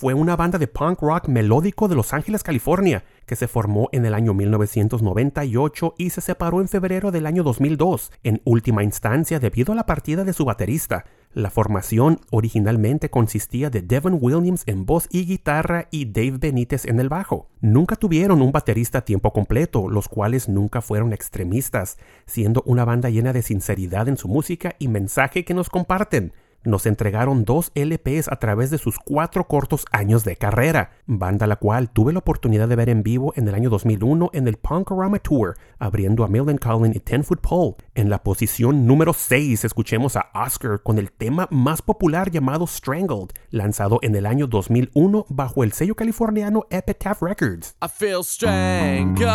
Fue 0.06 0.14
una 0.14 0.36
banda 0.36 0.60
de 0.60 0.68
punk 0.68 1.02
rock 1.02 1.30
melódico 1.30 1.88
de 1.88 1.96
Los 1.96 2.14
Ángeles, 2.14 2.44
California, 2.44 3.04
que 3.26 3.36
se 3.36 3.48
formó 3.48 3.90
en 3.92 4.06
el 4.06 4.14
año 4.14 4.36
1998 4.36 5.96
y 5.98 6.12
se 6.12 6.22
separó 6.22 6.62
en 6.62 6.68
febrero 6.68 7.10
del 7.10 7.26
año 7.26 7.42
2002, 7.42 8.12
en 8.22 8.40
última 8.46 8.84
instancia 8.84 9.40
debido 9.40 9.74
a 9.74 9.76
la 9.76 9.88
partida 9.88 10.24
de 10.24 10.34
su 10.34 10.46
baterista. 10.46 11.06
La 11.34 11.50
formación 11.50 12.20
originalmente 12.30 13.10
consistía 13.10 13.72
de 13.72 13.82
Devon 13.82 14.20
Williams 14.22 14.62
en 14.68 14.86
voz 14.86 15.08
y 15.10 15.26
guitarra 15.26 15.88
y 15.90 16.06
Dave 16.06 16.38
Benítez 16.38 16.86
en 16.86 17.00
el 17.00 17.10
bajo. 17.10 17.50
Nunca 17.60 17.96
tuvieron 17.96 18.44
un 18.44 18.52
baterista 18.52 19.00
a 19.00 19.06
tiempo 19.06 19.34
completo, 19.34 19.90
los 19.90 20.08
cuales 20.08 20.48
nunca 20.48 20.82
fueron 20.82 21.14
extremistas, 21.14 21.98
siendo 22.28 22.62
una 22.68 22.86
banda 22.86 23.10
llena 23.10 23.34
de 23.34 23.42
sinceridad 23.42 24.08
en 24.08 24.18
su 24.18 24.28
música 24.28 24.76
y 24.78 24.88
mensaje 24.88 25.44
que 25.44 25.56
nos 25.56 25.72
comparten 25.72 26.32
nos 26.66 26.86
entregaron 26.86 27.46
dos 27.46 27.72
LPs 27.76 28.28
a 28.30 28.38
través 28.38 28.70
de 28.70 28.78
sus 28.78 28.98
cuatro 29.00 29.48
cortos 29.48 29.86
años 29.92 30.24
de 30.24 30.36
carrera, 30.36 30.92
banda 31.06 31.48
la 31.48 31.56
cual 31.56 31.90
tuve 31.90 32.14
la 32.14 32.20
oportunidad 32.20 32.68
de 32.68 32.76
ver 32.76 32.90
en 32.90 33.04
vivo 33.04 33.34
en 33.36 33.48
el 33.48 33.56
año 33.56 33.70
2001 33.70 34.30
en 34.34 34.48
el 34.48 34.58
Punkorama 34.58 35.20
Tour, 35.20 35.56
abriendo 35.80 36.24
a 36.24 36.28
Millen 36.28 36.58
Collin 36.58 36.96
y 36.96 37.00
Ten 37.00 37.24
Foot 37.24 37.42
Pole. 37.42 37.76
En 37.94 38.10
la 38.10 38.24
posición 38.24 38.86
número 38.86 39.14
6 39.14 39.64
escuchemos 39.66 40.16
a 40.16 40.30
Oscar 40.34 40.82
con 40.84 40.98
el 40.98 41.12
tema 41.12 41.48
más 41.52 41.82
popular 41.82 42.32
llamado 42.32 42.68
Strangled, 42.68 43.30
lanzado 43.50 44.00
en 44.02 44.16
el 44.16 44.26
año 44.26 44.48
2001 44.48 45.26
bajo 45.30 45.64
el 45.64 45.72
sello 45.72 45.96
californiano 45.96 46.66
Epitaph 46.70 47.22
Records. 47.22 47.76
I 47.82 47.88
feel 47.88 48.24
strangled. 48.24 49.26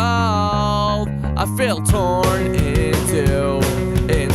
I 1.37 1.45
feel 1.57 1.81
torn 1.83 2.55
into 2.55 3.90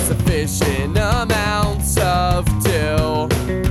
insufficient 0.09 0.97
amounts 0.97 1.97
of 1.99 2.45
dew. 2.63 3.66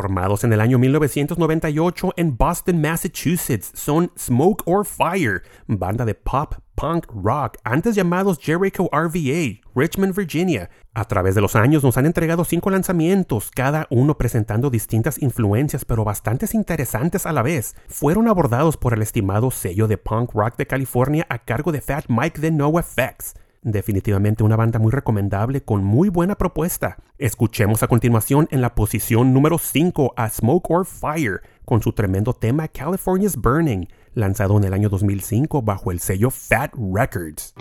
Formados 0.00 0.44
en 0.44 0.54
el 0.54 0.62
año 0.62 0.78
1998 0.78 2.14
en 2.16 2.34
Boston, 2.34 2.80
Massachusetts, 2.80 3.70
son 3.74 4.10
Smoke 4.18 4.62
or 4.64 4.86
Fire, 4.86 5.42
banda 5.66 6.06
de 6.06 6.14
pop 6.14 6.54
punk 6.74 7.04
rock, 7.12 7.58
antes 7.64 7.94
llamados 7.94 8.38
Jericho 8.40 8.88
RVA, 8.90 9.60
Richmond, 9.74 10.16
Virginia. 10.16 10.70
A 10.94 11.04
través 11.04 11.34
de 11.34 11.42
los 11.42 11.54
años 11.54 11.84
nos 11.84 11.98
han 11.98 12.06
entregado 12.06 12.44
cinco 12.44 12.70
lanzamientos, 12.70 13.50
cada 13.50 13.86
uno 13.90 14.16
presentando 14.16 14.70
distintas 14.70 15.20
influencias, 15.20 15.84
pero 15.84 16.02
bastante 16.02 16.46
interesantes 16.54 17.26
a 17.26 17.32
la 17.32 17.42
vez. 17.42 17.76
Fueron 17.86 18.26
abordados 18.26 18.78
por 18.78 18.94
el 18.94 19.02
estimado 19.02 19.50
sello 19.50 19.86
de 19.86 19.98
punk 19.98 20.32
rock 20.32 20.56
de 20.56 20.66
California 20.66 21.26
a 21.28 21.40
cargo 21.40 21.72
de 21.72 21.82
Fat 21.82 22.06
Mike 22.08 22.40
de 22.40 22.52
NoFX. 22.52 23.34
Definitivamente 23.62 24.42
una 24.42 24.56
banda 24.56 24.78
muy 24.78 24.90
recomendable 24.90 25.62
con 25.62 25.84
muy 25.84 26.08
buena 26.08 26.34
propuesta. 26.34 26.96
Escuchemos 27.18 27.82
a 27.82 27.88
continuación 27.88 28.48
en 28.50 28.62
la 28.62 28.74
posición 28.74 29.34
número 29.34 29.58
5 29.58 30.14
a 30.16 30.30
Smoke 30.30 30.70
or 30.70 30.86
Fire 30.86 31.42
con 31.66 31.82
su 31.82 31.92
tremendo 31.92 32.32
tema 32.32 32.68
California's 32.68 33.36
Burning, 33.36 33.86
lanzado 34.14 34.56
en 34.56 34.64
el 34.64 34.72
año 34.72 34.88
2005 34.88 35.60
bajo 35.60 35.90
el 35.92 36.00
sello 36.00 36.30
Fat 36.30 36.72
Records. 36.74 37.54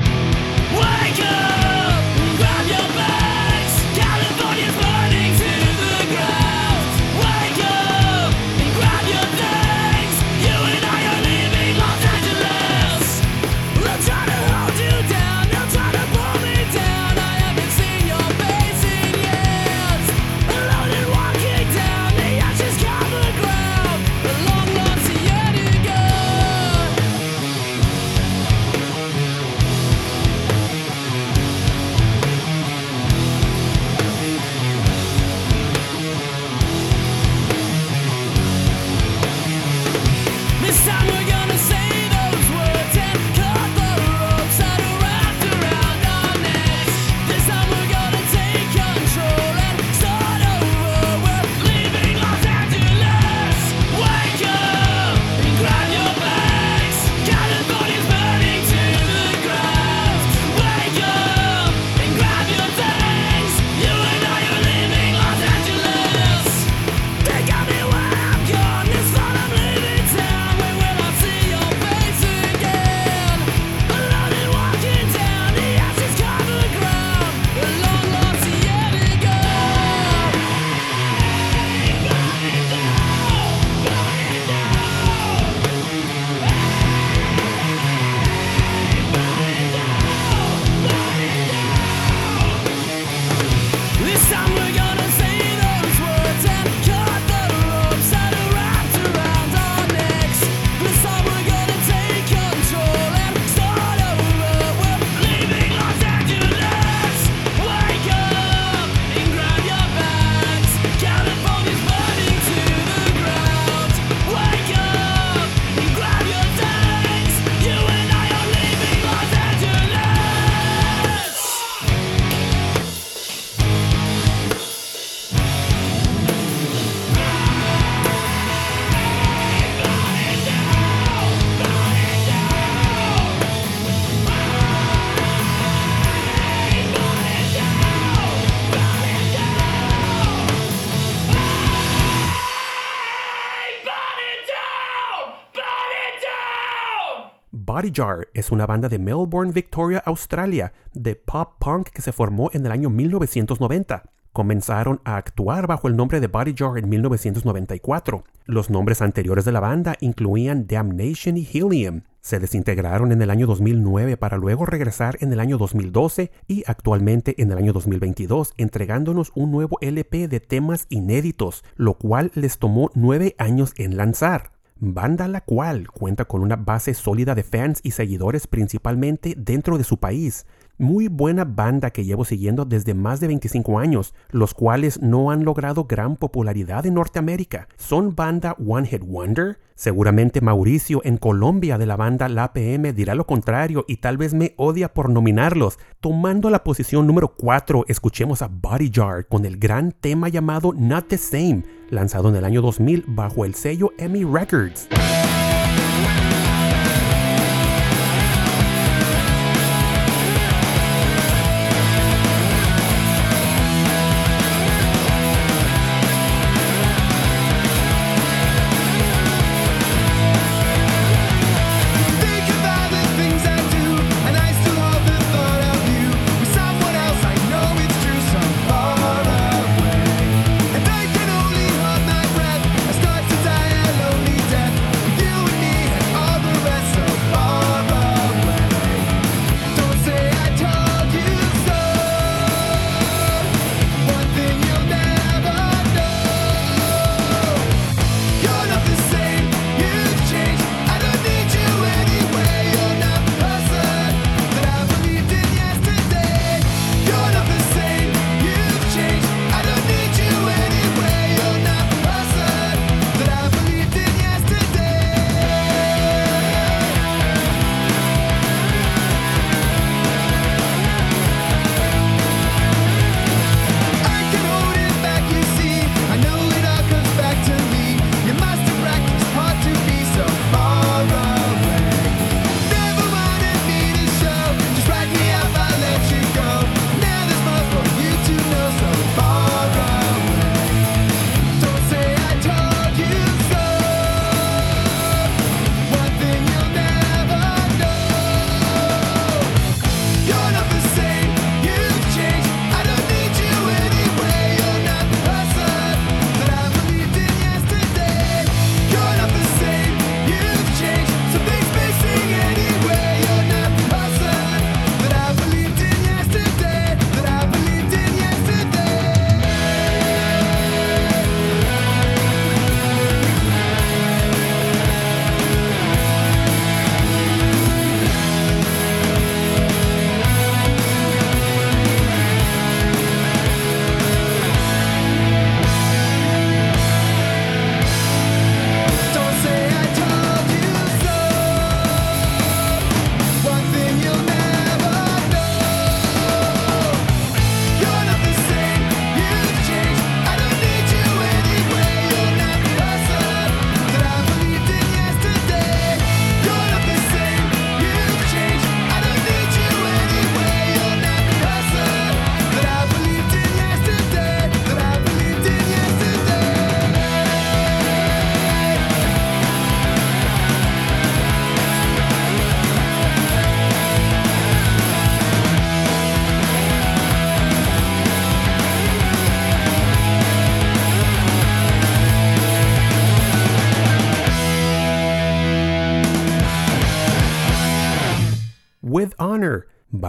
Body 147.89 148.02
Jar 148.02 148.28
es 148.36 148.52
una 148.52 148.67
banda 148.67 148.88
de 148.88 148.99
Melbourne, 148.99 149.52
Victoria, 149.52 150.04
Australia, 150.06 150.73
de 150.93 151.15
pop 151.15 151.54
punk 151.60 151.89
que 151.89 152.04
se 152.04 152.12
formó 152.12 152.52
en 152.54 152.63
el 152.63 152.71
año 152.71 152.91
1990. 152.91 154.04
Comenzaron 154.32 155.02
a 155.06 155.17
actuar 155.17 155.65
bajo 155.65 155.88
el 155.88 155.95
nombre 155.95 156.19
de 156.19 156.28
Body 156.28 156.54
Jar 156.56 156.78
en 156.78 156.88
1994. 156.88 158.23
Los 158.45 158.69
nombres 158.69 159.02
anteriores 159.02 159.43
de 159.43 159.52
la 159.52 159.60
banda 159.60 159.95
incluían 160.02 160.67
Damnation 160.67 161.38
y 161.38 161.49
Helium. 161.52 162.02
Se 162.21 162.39
desintegraron 162.39 163.12
en 163.12 163.23
el 163.23 163.32
año 163.32 163.47
2009 163.47 164.17
para 164.17 164.38
luego 164.38 164.67
regresar 164.67 165.17
en 165.21 165.34
el 165.34 165.39
año 165.39 165.58
2012 165.58 166.32
y 166.47 166.63
actualmente 166.67 167.41
en 167.41 167.52
el 167.52 167.58
año 167.58 167.73
2022 167.73 168.54
entregándonos 168.58 169.32
un 169.34 169.49
nuevo 169.52 169.78
LP 169.82 170.28
de 170.28 170.39
temas 170.39 170.86
inéditos, 170.89 171.63
lo 171.75 171.95
cual 171.95 172.32
les 172.36 172.60
tomó 172.60 172.91
nueve 172.93 173.34
años 173.39 173.73
en 173.78 173.97
lanzar 173.97 174.58
banda 174.79 175.27
la 175.27 175.41
cual 175.41 175.89
cuenta 175.89 176.25
con 176.25 176.41
una 176.41 176.55
base 176.55 176.93
sólida 176.93 177.35
de 177.35 177.43
fans 177.43 177.81
y 177.83 177.91
seguidores 177.91 178.47
principalmente 178.47 179.35
dentro 179.37 179.77
de 179.77 179.83
su 179.83 179.97
país. 179.97 180.45
Muy 180.81 181.09
buena 181.09 181.43
banda 181.43 181.91
que 181.91 182.05
llevo 182.05 182.23
siguiendo 182.23 182.63
desde 182.63 182.93
más 182.93 183.19
de 183.19 183.27
25 183.27 183.79
años, 183.79 184.13
los 184.29 184.53
cuales 184.53 185.01
no 185.01 185.29
han 185.29 185.43
logrado 185.43 185.83
gran 185.83 186.15
popularidad 186.15 186.85
en 186.85 186.93
Norteamérica. 186.93 187.67
Son 187.75 188.15
banda 188.15 188.55
One 188.65 188.87
Hit 188.87 189.03
Wonder. 189.03 189.59
Seguramente 189.75 190.39
Mauricio 190.39 191.01
en 191.03 191.17
Colombia 191.17 191.77
de 191.77 191.85
la 191.85 191.97
banda 191.97 192.29
La 192.29 192.53
PM 192.53 192.93
dirá 192.93 193.13
lo 193.13 193.27
contrario 193.27 193.83
y 193.89 193.97
tal 193.97 194.15
vez 194.15 194.33
me 194.33 194.53
odia 194.55 194.93
por 194.93 195.09
nominarlos. 195.09 195.79
Tomando 195.99 196.49
la 196.49 196.63
posición 196.63 197.05
número 197.05 197.35
4, 197.35 197.83
escuchemos 197.89 198.41
a 198.41 198.47
Body 198.47 198.89
Jar 198.89 199.27
con 199.27 199.43
el 199.43 199.57
gran 199.57 199.91
tema 199.91 200.29
llamado 200.29 200.71
Not 200.73 201.09
the 201.09 201.17
Same, 201.17 201.63
lanzado 201.89 202.29
en 202.29 202.37
el 202.37 202.45
año 202.45 202.61
2000 202.61 203.03
bajo 203.05 203.43
el 203.43 203.53
sello 203.53 203.91
Emmy 203.97 204.23
Records. 204.23 204.87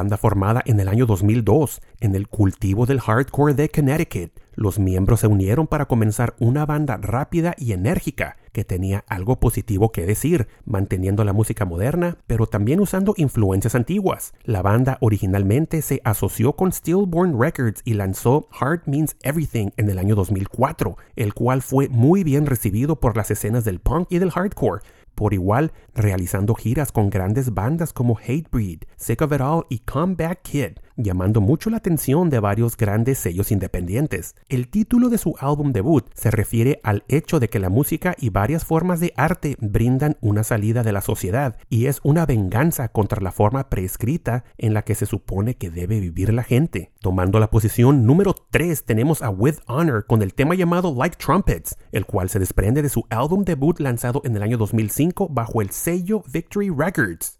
Banda 0.00 0.16
formada 0.16 0.62
en 0.64 0.80
el 0.80 0.88
año 0.88 1.04
2002 1.04 1.82
en 2.00 2.14
el 2.14 2.26
cultivo 2.26 2.86
del 2.86 3.00
hardcore 3.00 3.52
de 3.52 3.68
Connecticut. 3.68 4.32
Los 4.54 4.78
miembros 4.78 5.20
se 5.20 5.26
unieron 5.26 5.66
para 5.66 5.84
comenzar 5.84 6.34
una 6.38 6.64
banda 6.64 6.96
rápida 6.96 7.54
y 7.58 7.72
enérgica 7.72 8.38
que 8.52 8.64
tenía 8.64 9.04
algo 9.08 9.38
positivo 9.38 9.92
que 9.92 10.06
decir, 10.06 10.48
manteniendo 10.64 11.22
la 11.22 11.34
música 11.34 11.66
moderna, 11.66 12.16
pero 12.26 12.46
también 12.46 12.80
usando 12.80 13.12
influencias 13.18 13.74
antiguas. 13.74 14.32
La 14.42 14.62
banda 14.62 14.96
originalmente 15.02 15.82
se 15.82 16.00
asoció 16.02 16.54
con 16.54 16.72
Stillborn 16.72 17.38
Records 17.38 17.82
y 17.84 17.92
lanzó 17.92 18.48
Heart 18.58 18.86
Means 18.86 19.16
Everything 19.22 19.68
en 19.76 19.90
el 19.90 19.98
año 19.98 20.14
2004, 20.14 20.96
el 21.16 21.34
cual 21.34 21.60
fue 21.60 21.88
muy 21.88 22.24
bien 22.24 22.46
recibido 22.46 22.96
por 22.96 23.18
las 23.18 23.30
escenas 23.30 23.64
del 23.64 23.80
punk 23.80 24.08
y 24.10 24.18
del 24.18 24.30
hardcore 24.30 24.80
por 25.20 25.34
igual 25.34 25.72
realizando 25.94 26.54
giras 26.54 26.92
con 26.92 27.10
grandes 27.10 27.52
bandas 27.52 27.92
como 27.92 28.16
Hatebreed, 28.16 28.84
Sick 28.96 29.20
of 29.20 29.34
It 29.34 29.42
All 29.42 29.66
y 29.68 29.80
Comeback 29.80 30.40
Kid, 30.40 30.78
llamando 31.02 31.40
mucho 31.40 31.70
la 31.70 31.78
atención 31.78 32.30
de 32.30 32.40
varios 32.40 32.76
grandes 32.76 33.18
sellos 33.18 33.50
independientes. 33.50 34.34
El 34.48 34.68
título 34.68 35.08
de 35.08 35.18
su 35.18 35.34
álbum 35.38 35.72
debut 35.72 36.06
se 36.14 36.30
refiere 36.30 36.80
al 36.82 37.04
hecho 37.08 37.40
de 37.40 37.48
que 37.48 37.58
la 37.58 37.68
música 37.68 38.14
y 38.18 38.30
varias 38.30 38.64
formas 38.64 39.00
de 39.00 39.12
arte 39.16 39.56
brindan 39.60 40.16
una 40.20 40.44
salida 40.44 40.82
de 40.82 40.92
la 40.92 41.00
sociedad 41.00 41.56
y 41.68 41.86
es 41.86 42.00
una 42.02 42.26
venganza 42.26 42.88
contra 42.88 43.20
la 43.20 43.32
forma 43.32 43.68
prescrita 43.68 44.44
en 44.58 44.74
la 44.74 44.82
que 44.82 44.94
se 44.94 45.06
supone 45.06 45.56
que 45.56 45.70
debe 45.70 46.00
vivir 46.00 46.32
la 46.32 46.42
gente. 46.42 46.92
Tomando 47.00 47.40
la 47.40 47.50
posición 47.50 48.06
número 48.06 48.34
3 48.50 48.84
tenemos 48.84 49.22
a 49.22 49.30
With 49.30 49.56
Honor 49.66 50.06
con 50.06 50.22
el 50.22 50.34
tema 50.34 50.54
llamado 50.54 50.94
Like 50.96 51.16
Trumpets, 51.16 51.76
el 51.92 52.06
cual 52.06 52.28
se 52.28 52.38
desprende 52.38 52.82
de 52.82 52.88
su 52.88 53.04
álbum 53.10 53.44
debut 53.44 53.80
lanzado 53.80 54.22
en 54.24 54.36
el 54.36 54.42
año 54.42 54.58
2005 54.58 55.28
bajo 55.28 55.62
el 55.62 55.70
sello 55.70 56.22
Victory 56.32 56.70
Records. 56.70 57.38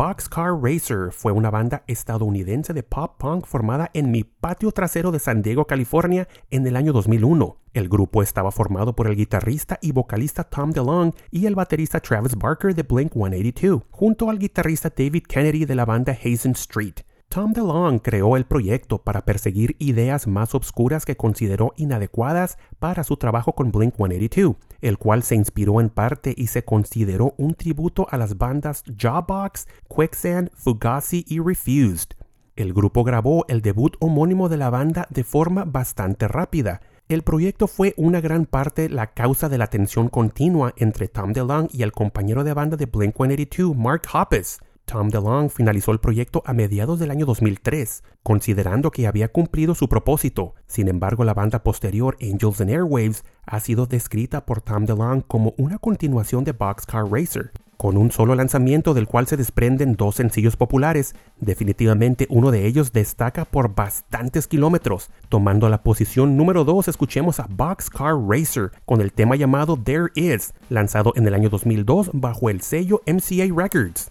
Boxcar 0.00 0.54
Racer 0.58 1.12
fue 1.12 1.30
una 1.30 1.50
banda 1.50 1.84
estadounidense 1.86 2.72
de 2.72 2.82
pop 2.82 3.18
punk 3.18 3.44
formada 3.44 3.90
en 3.92 4.10
mi 4.10 4.24
patio 4.24 4.72
trasero 4.72 5.12
de 5.12 5.18
San 5.18 5.42
Diego, 5.42 5.66
California, 5.66 6.26
en 6.50 6.66
el 6.66 6.76
año 6.76 6.94
2001. 6.94 7.58
El 7.74 7.90
grupo 7.90 8.22
estaba 8.22 8.50
formado 8.50 8.96
por 8.96 9.08
el 9.08 9.14
guitarrista 9.14 9.78
y 9.82 9.92
vocalista 9.92 10.44
Tom 10.44 10.70
DeLonge 10.70 11.18
y 11.30 11.44
el 11.44 11.54
baterista 11.54 12.00
Travis 12.00 12.34
Barker 12.34 12.74
de 12.74 12.82
Blink 12.82 13.12
182, 13.12 13.82
junto 13.90 14.30
al 14.30 14.38
guitarrista 14.38 14.88
David 14.88 15.24
Kennedy 15.28 15.66
de 15.66 15.74
la 15.74 15.84
banda 15.84 16.12
Hazen 16.12 16.52
Street. 16.52 17.00
Tom 17.32 17.52
DeLonge 17.52 18.02
creó 18.02 18.36
el 18.36 18.44
proyecto 18.44 18.98
para 18.98 19.24
perseguir 19.24 19.76
ideas 19.78 20.26
más 20.26 20.52
obscuras 20.52 21.04
que 21.04 21.16
consideró 21.16 21.72
inadecuadas 21.76 22.58
para 22.80 23.04
su 23.04 23.16
trabajo 23.18 23.52
con 23.52 23.70
Blink 23.70 23.94
182, 23.94 24.56
el 24.80 24.98
cual 24.98 25.22
se 25.22 25.36
inspiró 25.36 25.80
en 25.80 25.90
parte 25.90 26.34
y 26.36 26.48
se 26.48 26.64
consideró 26.64 27.34
un 27.36 27.54
tributo 27.54 28.08
a 28.10 28.16
las 28.16 28.36
bandas 28.36 28.82
Jawbox, 28.98 29.68
Quicksand, 29.88 30.50
Fugazi 30.56 31.24
y 31.28 31.38
Refused. 31.38 32.16
El 32.56 32.74
grupo 32.74 33.04
grabó 33.04 33.44
el 33.46 33.62
debut 33.62 33.94
homónimo 34.00 34.48
de 34.48 34.56
la 34.56 34.70
banda 34.70 35.06
de 35.10 35.22
forma 35.22 35.64
bastante 35.64 36.26
rápida. 36.26 36.80
El 37.08 37.22
proyecto 37.22 37.68
fue 37.68 37.94
una 37.96 38.20
gran 38.20 38.44
parte 38.44 38.88
la 38.88 39.12
causa 39.12 39.48
de 39.48 39.58
la 39.58 39.68
tensión 39.68 40.08
continua 40.08 40.74
entre 40.78 41.06
Tom 41.06 41.32
DeLonge 41.32 41.76
y 41.76 41.84
el 41.84 41.92
compañero 41.92 42.42
de 42.42 42.54
banda 42.54 42.76
de 42.76 42.86
Blink 42.86 43.14
182, 43.14 43.76
Mark 43.76 44.02
Hoppus. 44.12 44.58
Tom 44.84 45.08
DeLonge 45.08 45.54
finalizó 45.54 45.92
el 45.92 46.00
proyecto 46.00 46.42
a 46.46 46.52
mediados 46.52 46.98
del 46.98 47.10
año 47.10 47.26
2003, 47.26 48.02
considerando 48.22 48.90
que 48.90 49.06
había 49.06 49.28
cumplido 49.28 49.74
su 49.74 49.88
propósito. 49.88 50.54
Sin 50.66 50.88
embargo, 50.88 51.24
la 51.24 51.34
banda 51.34 51.62
posterior, 51.62 52.16
Angels 52.20 52.60
and 52.60 52.70
Airwaves, 52.70 53.24
ha 53.46 53.60
sido 53.60 53.86
descrita 53.86 54.44
por 54.44 54.62
Tom 54.62 54.86
DeLonge 54.86 55.24
como 55.26 55.54
una 55.58 55.78
continuación 55.78 56.44
de 56.44 56.52
Boxcar 56.52 57.04
Racer. 57.10 57.52
Con 57.80 57.96
un 57.96 58.10
solo 58.10 58.34
lanzamiento 58.34 58.92
del 58.92 59.06
cual 59.06 59.26
se 59.26 59.38
desprenden 59.38 59.94
dos 59.94 60.16
sencillos 60.16 60.54
populares, 60.54 61.14
definitivamente 61.38 62.26
uno 62.28 62.50
de 62.50 62.66
ellos 62.66 62.92
destaca 62.92 63.46
por 63.46 63.74
bastantes 63.74 64.46
kilómetros. 64.46 65.08
Tomando 65.30 65.66
la 65.70 65.82
posición 65.82 66.36
número 66.36 66.66
2, 66.66 66.88
escuchemos 66.88 67.40
a 67.40 67.46
Boxcar 67.48 68.16
Racer 68.28 68.70
con 68.84 69.00
el 69.00 69.14
tema 69.14 69.34
llamado 69.34 69.78
There 69.82 70.08
Is, 70.14 70.52
lanzado 70.68 71.14
en 71.16 71.26
el 71.26 71.32
año 71.32 71.48
2002 71.48 72.10
bajo 72.12 72.50
el 72.50 72.60
sello 72.60 73.00
MCA 73.06 73.46
Records. 73.50 74.10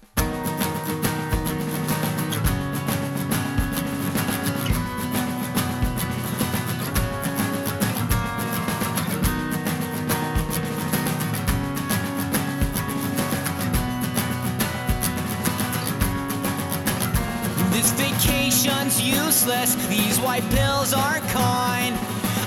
Pills 20.41 20.93
aren't 20.93 21.27
kind. 21.29 21.95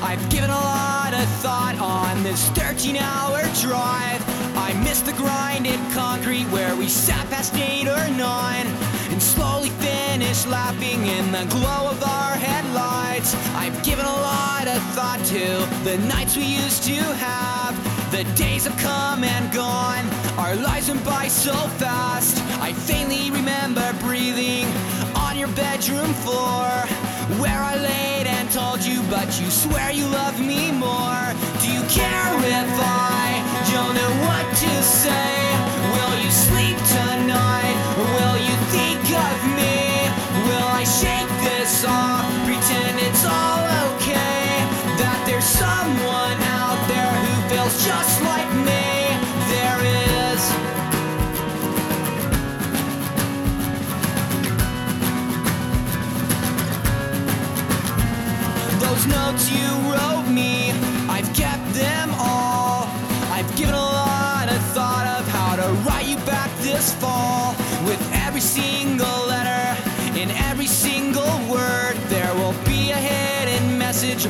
I've 0.02 0.22
given 0.30 0.50
a 0.50 0.54
lot 0.54 1.12
of 1.14 1.28
thought 1.40 1.76
on 1.80 2.22
this 2.22 2.48
13 2.50 2.96
hour 2.96 3.42
drive. 3.60 4.22
I 4.56 4.72
miss 4.84 5.00
the 5.00 5.12
grinded 5.12 5.80
concrete 5.92 6.44
where 6.46 6.74
we 6.76 6.88
sat 6.88 7.28
past 7.30 7.54
8 7.54 7.88
or 7.88 8.08
9 8.08 8.66
and 9.10 9.22
slowly 9.22 9.70
finished 9.70 10.48
laughing 10.48 11.06
in 11.06 11.32
the 11.32 11.44
glow 11.50 11.90
of 11.90 12.02
our 12.02 12.34
headlights. 12.34 13.34
I've 13.54 13.82
given 13.84 14.04
a 14.04 14.18
lot 14.32 14.66
of 14.68 14.82
thought 14.94 15.22
to 15.26 15.44
the 15.84 15.98
nights 16.08 16.36
we 16.36 16.44
used 16.44 16.84
to 16.84 16.94
have. 16.94 17.74
The 18.12 18.24
days 18.34 18.64
have 18.66 18.76
come 18.78 19.24
and 19.24 19.52
gone, 19.52 20.06
our 20.38 20.54
lives 20.56 20.88
went 20.88 21.04
by 21.04 21.28
so 21.28 21.54
fast. 21.78 22.38
I 22.60 22.72
faintly 22.72 23.30
remember 23.30 23.92
breathing 24.00 24.66
on 25.32 25.38
your 25.38 25.48
bedroom 25.48 26.12
floor 26.24 26.68
where 27.40 27.62
I 27.62 27.76
laid 27.76 28.26
and 28.26 28.50
told 28.50 28.84
you, 28.84 29.00
but 29.08 29.28
you 29.40 29.48
swear 29.48 29.90
you 29.90 30.06
love 30.06 30.38
me 30.38 30.70
more. 30.72 31.24
Do 31.62 31.72
you 31.72 31.82
care 31.88 32.32
if 32.60 32.70
I 32.78 33.40
don't 33.72 33.94
know 33.94 34.26
what 34.26 34.46
to 34.56 34.82
say? 34.82 35.31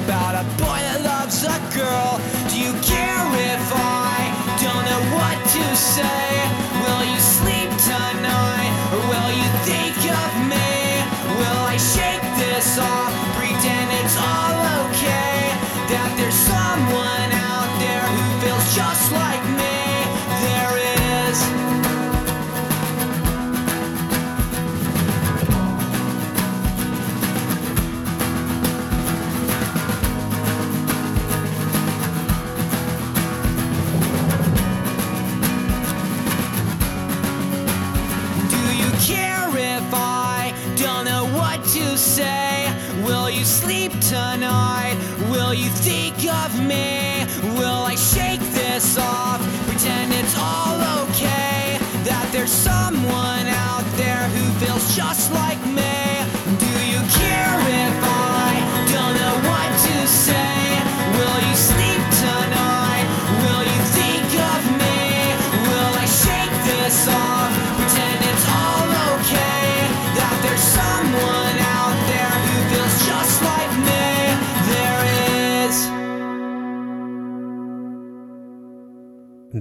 About 0.05 0.35
a 0.35 0.45
boy 0.59 0.81
that 0.89 1.01
loves 1.03 1.45
a 1.45 1.59
girl. 1.77 2.19
Do 2.51 2.59
you 2.59 2.73
care 2.83 3.25
if 3.53 3.65
I 3.75 4.19
don't 4.63 4.85
know 4.89 5.03
what 5.17 5.39
to 5.55 5.77
say? 5.77 6.32
Say? 42.03 42.67
Will 43.05 43.31
you 43.31 43.45
sleep 43.45 43.93
tonight? 44.01 44.97
Will 45.31 45.55
you 45.55 45.69
think 45.69 46.17
of 46.27 46.59
me? 46.67 47.25
Will 47.57 47.85
I 47.87 47.95
shake 47.95 48.41
this 48.53 48.99
off? 48.99 49.41
Pretend 49.69 50.13
it's 50.13 50.37
all 50.37 50.81
okay. 51.05 51.79
That 52.03 52.29
there's 52.33 52.51
someone 52.51 53.47
out 53.47 53.85
there 53.97 54.25
who 54.35 54.45
feels 54.59 54.97
just 54.97 55.33
like 55.33 55.65
me. 55.67 56.02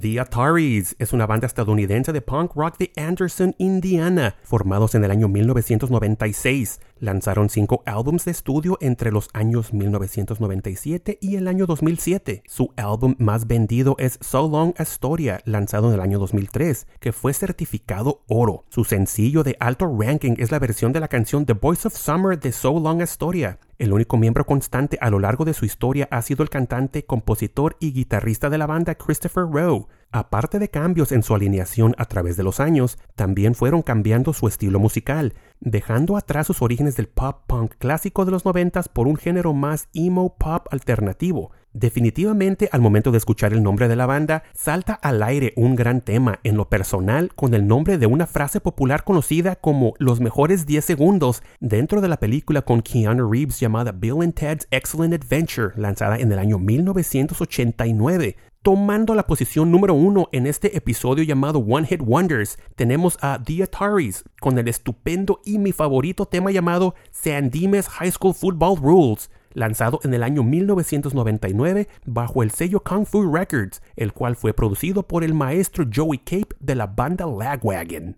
The 0.01 0.19
Ataris 0.19 0.95
es 0.97 1.13
una 1.13 1.27
banda 1.27 1.45
estadounidense 1.45 2.11
de 2.11 2.21
punk 2.21 2.55
rock 2.55 2.79
de 2.79 2.91
Anderson, 2.95 3.53
Indiana, 3.59 4.35
formados 4.41 4.95
en 4.95 5.03
el 5.03 5.11
año 5.11 5.27
1996. 5.27 6.79
Lanzaron 7.01 7.49
cinco 7.49 7.81
álbums 7.87 8.25
de 8.25 8.31
estudio 8.31 8.77
entre 8.79 9.11
los 9.11 9.29
años 9.33 9.73
1997 9.73 11.17
y 11.19 11.35
el 11.35 11.47
año 11.47 11.65
2007. 11.65 12.43
Su 12.45 12.73
álbum 12.77 13.15
más 13.17 13.47
vendido 13.47 13.95
es 13.97 14.19
So 14.21 14.47
Long 14.47 14.75
Astoria, 14.77 15.41
lanzado 15.45 15.87
en 15.87 15.95
el 15.95 15.99
año 15.99 16.19
2003, 16.19 16.85
que 16.99 17.11
fue 17.11 17.33
certificado 17.33 18.21
oro. 18.27 18.65
Su 18.69 18.83
sencillo 18.83 19.41
de 19.41 19.57
alto 19.59 19.87
ranking 19.99 20.35
es 20.37 20.51
la 20.51 20.59
versión 20.59 20.93
de 20.93 20.99
la 20.99 21.07
canción 21.07 21.47
The 21.47 21.53
Voice 21.53 21.87
of 21.87 21.95
Summer 21.95 22.39
de 22.39 22.51
So 22.51 22.79
Long 22.79 23.01
Astoria. 23.01 23.57
El 23.79 23.93
único 23.93 24.15
miembro 24.17 24.45
constante 24.45 24.99
a 25.01 25.09
lo 25.09 25.17
largo 25.17 25.43
de 25.43 25.55
su 25.55 25.65
historia 25.65 26.07
ha 26.11 26.21
sido 26.21 26.43
el 26.43 26.51
cantante, 26.51 27.03
compositor 27.03 27.77
y 27.79 27.93
guitarrista 27.93 28.51
de 28.51 28.59
la 28.59 28.67
banda 28.67 28.93
Christopher 28.93 29.45
Rowe. 29.51 29.87
Aparte 30.13 30.59
de 30.59 30.69
cambios 30.69 31.13
en 31.13 31.23
su 31.23 31.33
alineación 31.33 31.95
a 31.97 32.03
través 32.03 32.35
de 32.35 32.43
los 32.43 32.59
años, 32.59 32.97
también 33.15 33.55
fueron 33.55 33.81
cambiando 33.81 34.33
su 34.33 34.45
estilo 34.49 34.77
musical, 34.77 35.33
dejando 35.61 36.17
atrás 36.17 36.47
sus 36.47 36.61
orígenes 36.61 36.97
del 36.97 37.07
pop 37.07 37.43
punk 37.47 37.75
clásico 37.77 38.25
de 38.25 38.31
los 38.31 38.43
noventas 38.43 38.89
por 38.89 39.07
un 39.07 39.15
género 39.15 39.53
más 39.53 39.87
emo 39.93 40.35
pop 40.35 40.67
alternativo. 40.71 41.51
Definitivamente 41.73 42.67
al 42.73 42.81
momento 42.81 43.11
de 43.11 43.19
escuchar 43.19 43.53
el 43.53 43.63
nombre 43.63 43.87
de 43.87 43.95
la 43.95 44.05
banda, 44.05 44.43
salta 44.53 44.93
al 44.93 45.23
aire 45.23 45.53
un 45.55 45.77
gran 45.77 46.01
tema 46.01 46.41
en 46.43 46.57
lo 46.57 46.67
personal 46.67 47.33
con 47.33 47.53
el 47.53 47.65
nombre 47.65 47.97
de 47.97 48.07
una 48.07 48.27
frase 48.27 48.59
popular 48.59 49.05
conocida 49.05 49.55
como 49.55 49.93
los 49.97 50.19
mejores 50.19 50.65
10 50.65 50.83
segundos 50.83 51.41
dentro 51.61 52.01
de 52.01 52.09
la 52.09 52.17
película 52.17 52.63
con 52.63 52.81
Keanu 52.81 53.31
Reeves 53.31 53.61
llamada 53.61 53.93
Bill 53.93 54.21
and 54.21 54.33
Ted's 54.33 54.67
Excellent 54.71 55.13
Adventure, 55.13 55.71
lanzada 55.77 56.17
en 56.17 56.33
el 56.33 56.39
año 56.39 56.59
1989. 56.59 58.35
Tomando 58.63 59.15
la 59.15 59.25
posición 59.25 59.71
número 59.71 59.95
uno 59.95 60.29
en 60.31 60.45
este 60.45 60.77
episodio 60.77 61.23
llamado 61.23 61.57
One 61.57 61.87
Hit 61.87 62.01
Wonders, 62.03 62.59
tenemos 62.75 63.17
a 63.19 63.41
The 63.43 63.63
Ataris 63.63 64.23
con 64.39 64.59
el 64.59 64.67
estupendo 64.67 65.41
y 65.43 65.57
mi 65.57 65.71
favorito 65.71 66.27
tema 66.27 66.51
llamado 66.51 66.93
San 67.09 67.49
Dimas 67.49 67.89
High 67.89 68.11
School 68.11 68.35
Football 68.35 68.77
Rules 68.79 69.31
lanzado 69.55 69.99
en 70.03 70.13
el 70.13 70.21
año 70.21 70.43
1999 70.43 71.87
bajo 72.05 72.43
el 72.43 72.51
sello 72.51 72.83
Kung 72.83 73.07
Fu 73.07 73.33
Records, 73.33 73.81
el 73.95 74.13
cual 74.13 74.35
fue 74.35 74.53
producido 74.53 75.01
por 75.07 75.23
el 75.23 75.33
maestro 75.33 75.83
Joey 75.91 76.19
Cape 76.19 76.55
de 76.59 76.75
la 76.75 76.85
banda 76.85 77.25
Lagwagon. 77.25 78.15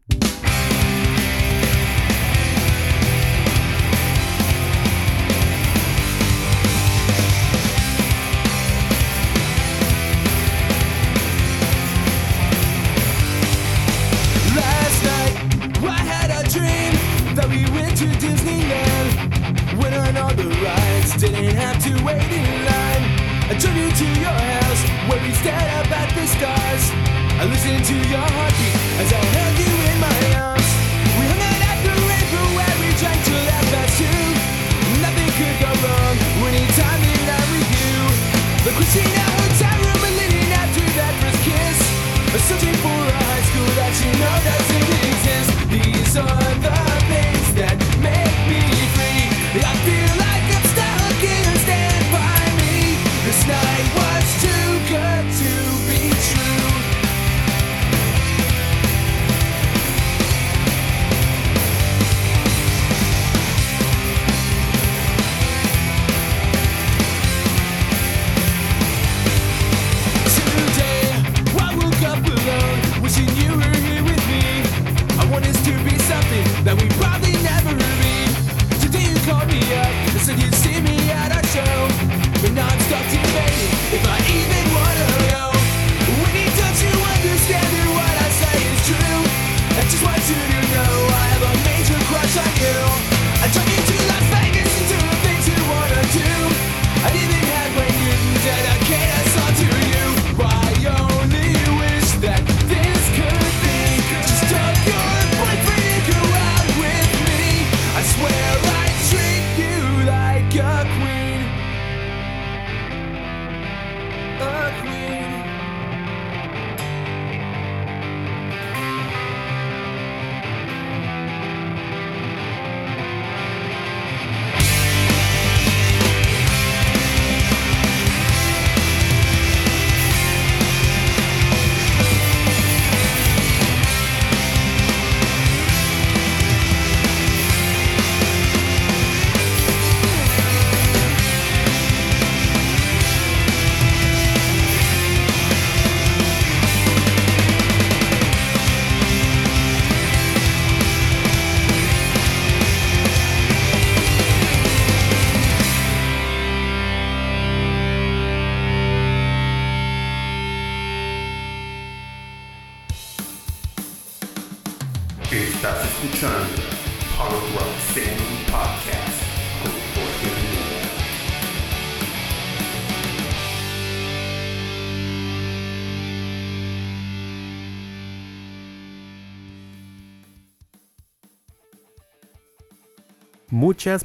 Didn't 21.23 21.55
have 21.55 21.77
to 21.79 21.91
wait 22.03 22.19
in 22.19 22.47
line. 22.67 23.03
I 23.47 23.55
drove 23.59 23.77
you 23.79 23.87
to 23.87 24.07
your 24.19 24.39
house 24.51 24.81
where 25.07 25.21
we 25.23 25.31
stared 25.39 25.69
up 25.79 25.87
at 25.87 26.09
the 26.11 26.25
stars. 26.27 26.83
I 27.39 27.45
listened 27.47 27.85
to 27.85 27.95
your 28.11 28.19
heartbeat 28.19 28.75
as 28.99 29.09
I 29.13 29.23
held 29.35 29.55
you 29.63 29.71
in 29.87 29.97
my 30.03 30.19
arms. 30.41 30.69
We 31.15 31.23
hung 31.31 31.43
out 31.47 31.61
at 31.71 31.79
the 31.87 31.95
river 31.95 32.43
where 32.59 32.75
we 32.81 32.87
drank 32.99 33.19
till 33.23 33.45
half 33.51 33.65
past 33.71 33.93
two. 33.99 34.23
Nothing 35.05 35.31
could 35.39 35.57
go 35.63 35.71
wrong 35.79 36.15
anytime 36.49 37.01
that 37.07 37.27
I'm 37.39 37.47
with 37.55 37.69
you. 37.71 37.95
The 38.67 38.71
Christina 38.75 39.22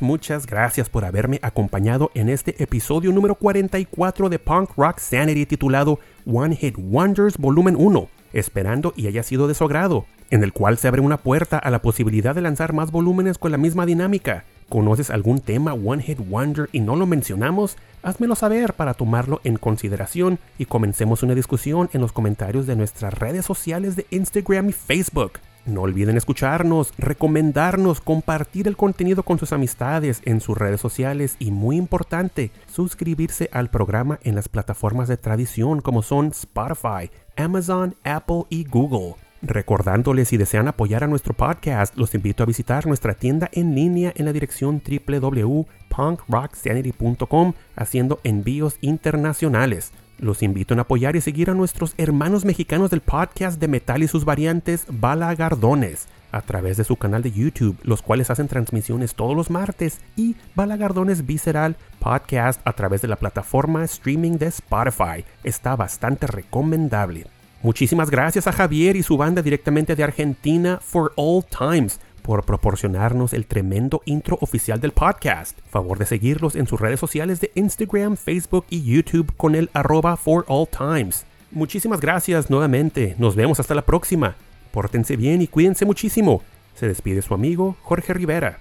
Muchas, 0.02 0.46
gracias 0.46 0.90
por 0.90 1.06
haberme 1.06 1.40
acompañado 1.42 2.10
en 2.14 2.28
este 2.28 2.62
episodio 2.62 3.10
número 3.10 3.36
44 3.36 4.28
de 4.28 4.38
Punk 4.38 4.72
Rock 4.76 4.98
Sanity 4.98 5.46
titulado 5.46 5.98
One 6.26 6.54
Hit 6.54 6.76
Wonders 6.76 7.38
Volumen 7.38 7.74
1, 7.74 8.06
esperando 8.34 8.92
y 8.96 9.06
haya 9.06 9.22
sido 9.22 9.48
de 9.48 9.54
su 9.54 9.64
agrado, 9.64 10.04
en 10.28 10.44
el 10.44 10.52
cual 10.52 10.76
se 10.76 10.88
abre 10.88 11.00
una 11.00 11.16
puerta 11.16 11.56
a 11.56 11.70
la 11.70 11.80
posibilidad 11.80 12.34
de 12.34 12.42
lanzar 12.42 12.74
más 12.74 12.90
volúmenes 12.90 13.38
con 13.38 13.50
la 13.50 13.56
misma 13.56 13.86
dinámica. 13.86 14.44
¿Conoces 14.68 15.08
algún 15.08 15.40
tema 15.40 15.72
One 15.72 16.02
Hit 16.02 16.18
Wonder 16.18 16.68
y 16.70 16.80
no 16.80 16.94
lo 16.94 17.06
mencionamos? 17.06 17.78
Házmelo 18.02 18.34
saber 18.34 18.74
para 18.74 18.92
tomarlo 18.92 19.40
en 19.42 19.56
consideración 19.56 20.38
y 20.58 20.66
comencemos 20.66 21.22
una 21.22 21.34
discusión 21.34 21.88
en 21.94 22.02
los 22.02 22.12
comentarios 22.12 22.66
de 22.66 22.76
nuestras 22.76 23.14
redes 23.14 23.46
sociales 23.46 23.96
de 23.96 24.06
Instagram 24.10 24.68
y 24.68 24.72
Facebook. 24.72 25.40
No 25.68 25.82
olviden 25.82 26.16
escucharnos, 26.16 26.94
recomendarnos, 26.96 28.00
compartir 28.00 28.68
el 28.68 28.78
contenido 28.78 29.22
con 29.22 29.38
sus 29.38 29.52
amistades 29.52 30.22
en 30.24 30.40
sus 30.40 30.56
redes 30.56 30.80
sociales 30.80 31.36
y 31.38 31.50
muy 31.50 31.76
importante, 31.76 32.50
suscribirse 32.72 33.50
al 33.52 33.68
programa 33.68 34.18
en 34.22 34.34
las 34.34 34.48
plataformas 34.48 35.08
de 35.08 35.18
tradición 35.18 35.82
como 35.82 36.00
son 36.02 36.28
Spotify, 36.28 37.10
Amazon, 37.36 37.94
Apple 38.02 38.44
y 38.48 38.64
Google. 38.64 39.16
Recordándoles 39.42 40.28
si 40.28 40.38
desean 40.38 40.68
apoyar 40.68 41.04
a 41.04 41.06
nuestro 41.06 41.34
podcast, 41.34 41.94
los 41.98 42.14
invito 42.14 42.42
a 42.42 42.46
visitar 42.46 42.86
nuestra 42.86 43.12
tienda 43.12 43.50
en 43.52 43.74
línea 43.74 44.14
en 44.16 44.24
la 44.24 44.32
dirección 44.32 44.80
www.punkrocksanity.com 44.82 47.52
haciendo 47.76 48.20
envíos 48.24 48.78
internacionales. 48.80 49.92
Los 50.18 50.42
invito 50.42 50.74
a 50.74 50.80
apoyar 50.80 51.14
y 51.14 51.20
seguir 51.20 51.48
a 51.48 51.54
nuestros 51.54 51.94
hermanos 51.96 52.44
mexicanos 52.44 52.90
del 52.90 53.00
podcast 53.00 53.60
de 53.60 53.68
metal 53.68 54.02
y 54.02 54.08
sus 54.08 54.24
variantes 54.24 54.84
Balagardones 54.90 56.08
a 56.32 56.42
través 56.42 56.76
de 56.76 56.84
su 56.84 56.96
canal 56.96 57.22
de 57.22 57.30
YouTube, 57.30 57.78
los 57.84 58.02
cuales 58.02 58.28
hacen 58.28 58.48
transmisiones 58.48 59.14
todos 59.14 59.36
los 59.36 59.48
martes 59.48 60.00
y 60.16 60.34
Balagardones 60.56 61.24
Visceral 61.24 61.76
Podcast 62.00 62.60
a 62.64 62.72
través 62.72 63.00
de 63.00 63.08
la 63.08 63.16
plataforma 63.16 63.84
streaming 63.84 64.38
de 64.38 64.46
Spotify. 64.46 65.24
Está 65.44 65.76
bastante 65.76 66.26
recomendable. 66.26 67.26
Muchísimas 67.62 68.10
gracias 68.10 68.46
a 68.46 68.52
Javier 68.52 68.96
y 68.96 69.02
su 69.02 69.16
banda 69.16 69.40
directamente 69.42 69.96
de 69.96 70.04
Argentina 70.04 70.78
for 70.82 71.12
All 71.16 71.44
Times 71.44 72.00
por 72.18 72.44
proporcionarnos 72.44 73.32
el 73.32 73.46
tremendo 73.46 74.02
intro 74.04 74.38
oficial 74.40 74.80
del 74.80 74.92
podcast. 74.92 75.58
Favor 75.70 75.98
de 75.98 76.06
seguirlos 76.06 76.56
en 76.56 76.66
sus 76.66 76.80
redes 76.80 77.00
sociales 77.00 77.40
de 77.40 77.50
Instagram, 77.54 78.16
Facebook 78.16 78.66
y 78.68 78.82
YouTube 78.82 79.34
con 79.36 79.54
el 79.54 79.70
arroba 79.72 80.16
for 80.16 80.44
all 80.48 80.68
times. 80.68 81.24
Muchísimas 81.50 82.00
gracias 82.00 82.50
nuevamente. 82.50 83.14
Nos 83.18 83.34
vemos 83.34 83.60
hasta 83.60 83.74
la 83.74 83.86
próxima. 83.86 84.36
Pórtense 84.70 85.16
bien 85.16 85.40
y 85.42 85.46
cuídense 85.46 85.84
muchísimo. 85.84 86.42
Se 86.74 86.86
despide 86.86 87.22
su 87.22 87.34
amigo 87.34 87.76
Jorge 87.82 88.14
Rivera. 88.14 88.58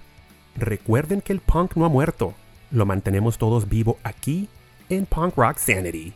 Recuerden 0.56 1.20
que 1.20 1.32
el 1.32 1.40
punk 1.40 1.76
no 1.76 1.84
ha 1.84 1.88
muerto. 1.88 2.34
Lo 2.70 2.86
mantenemos 2.86 3.38
todos 3.38 3.68
vivo 3.68 3.98
aquí 4.02 4.48
en 4.88 5.06
Punk 5.06 5.36
Rock 5.36 5.58
Sanity. 5.58 6.14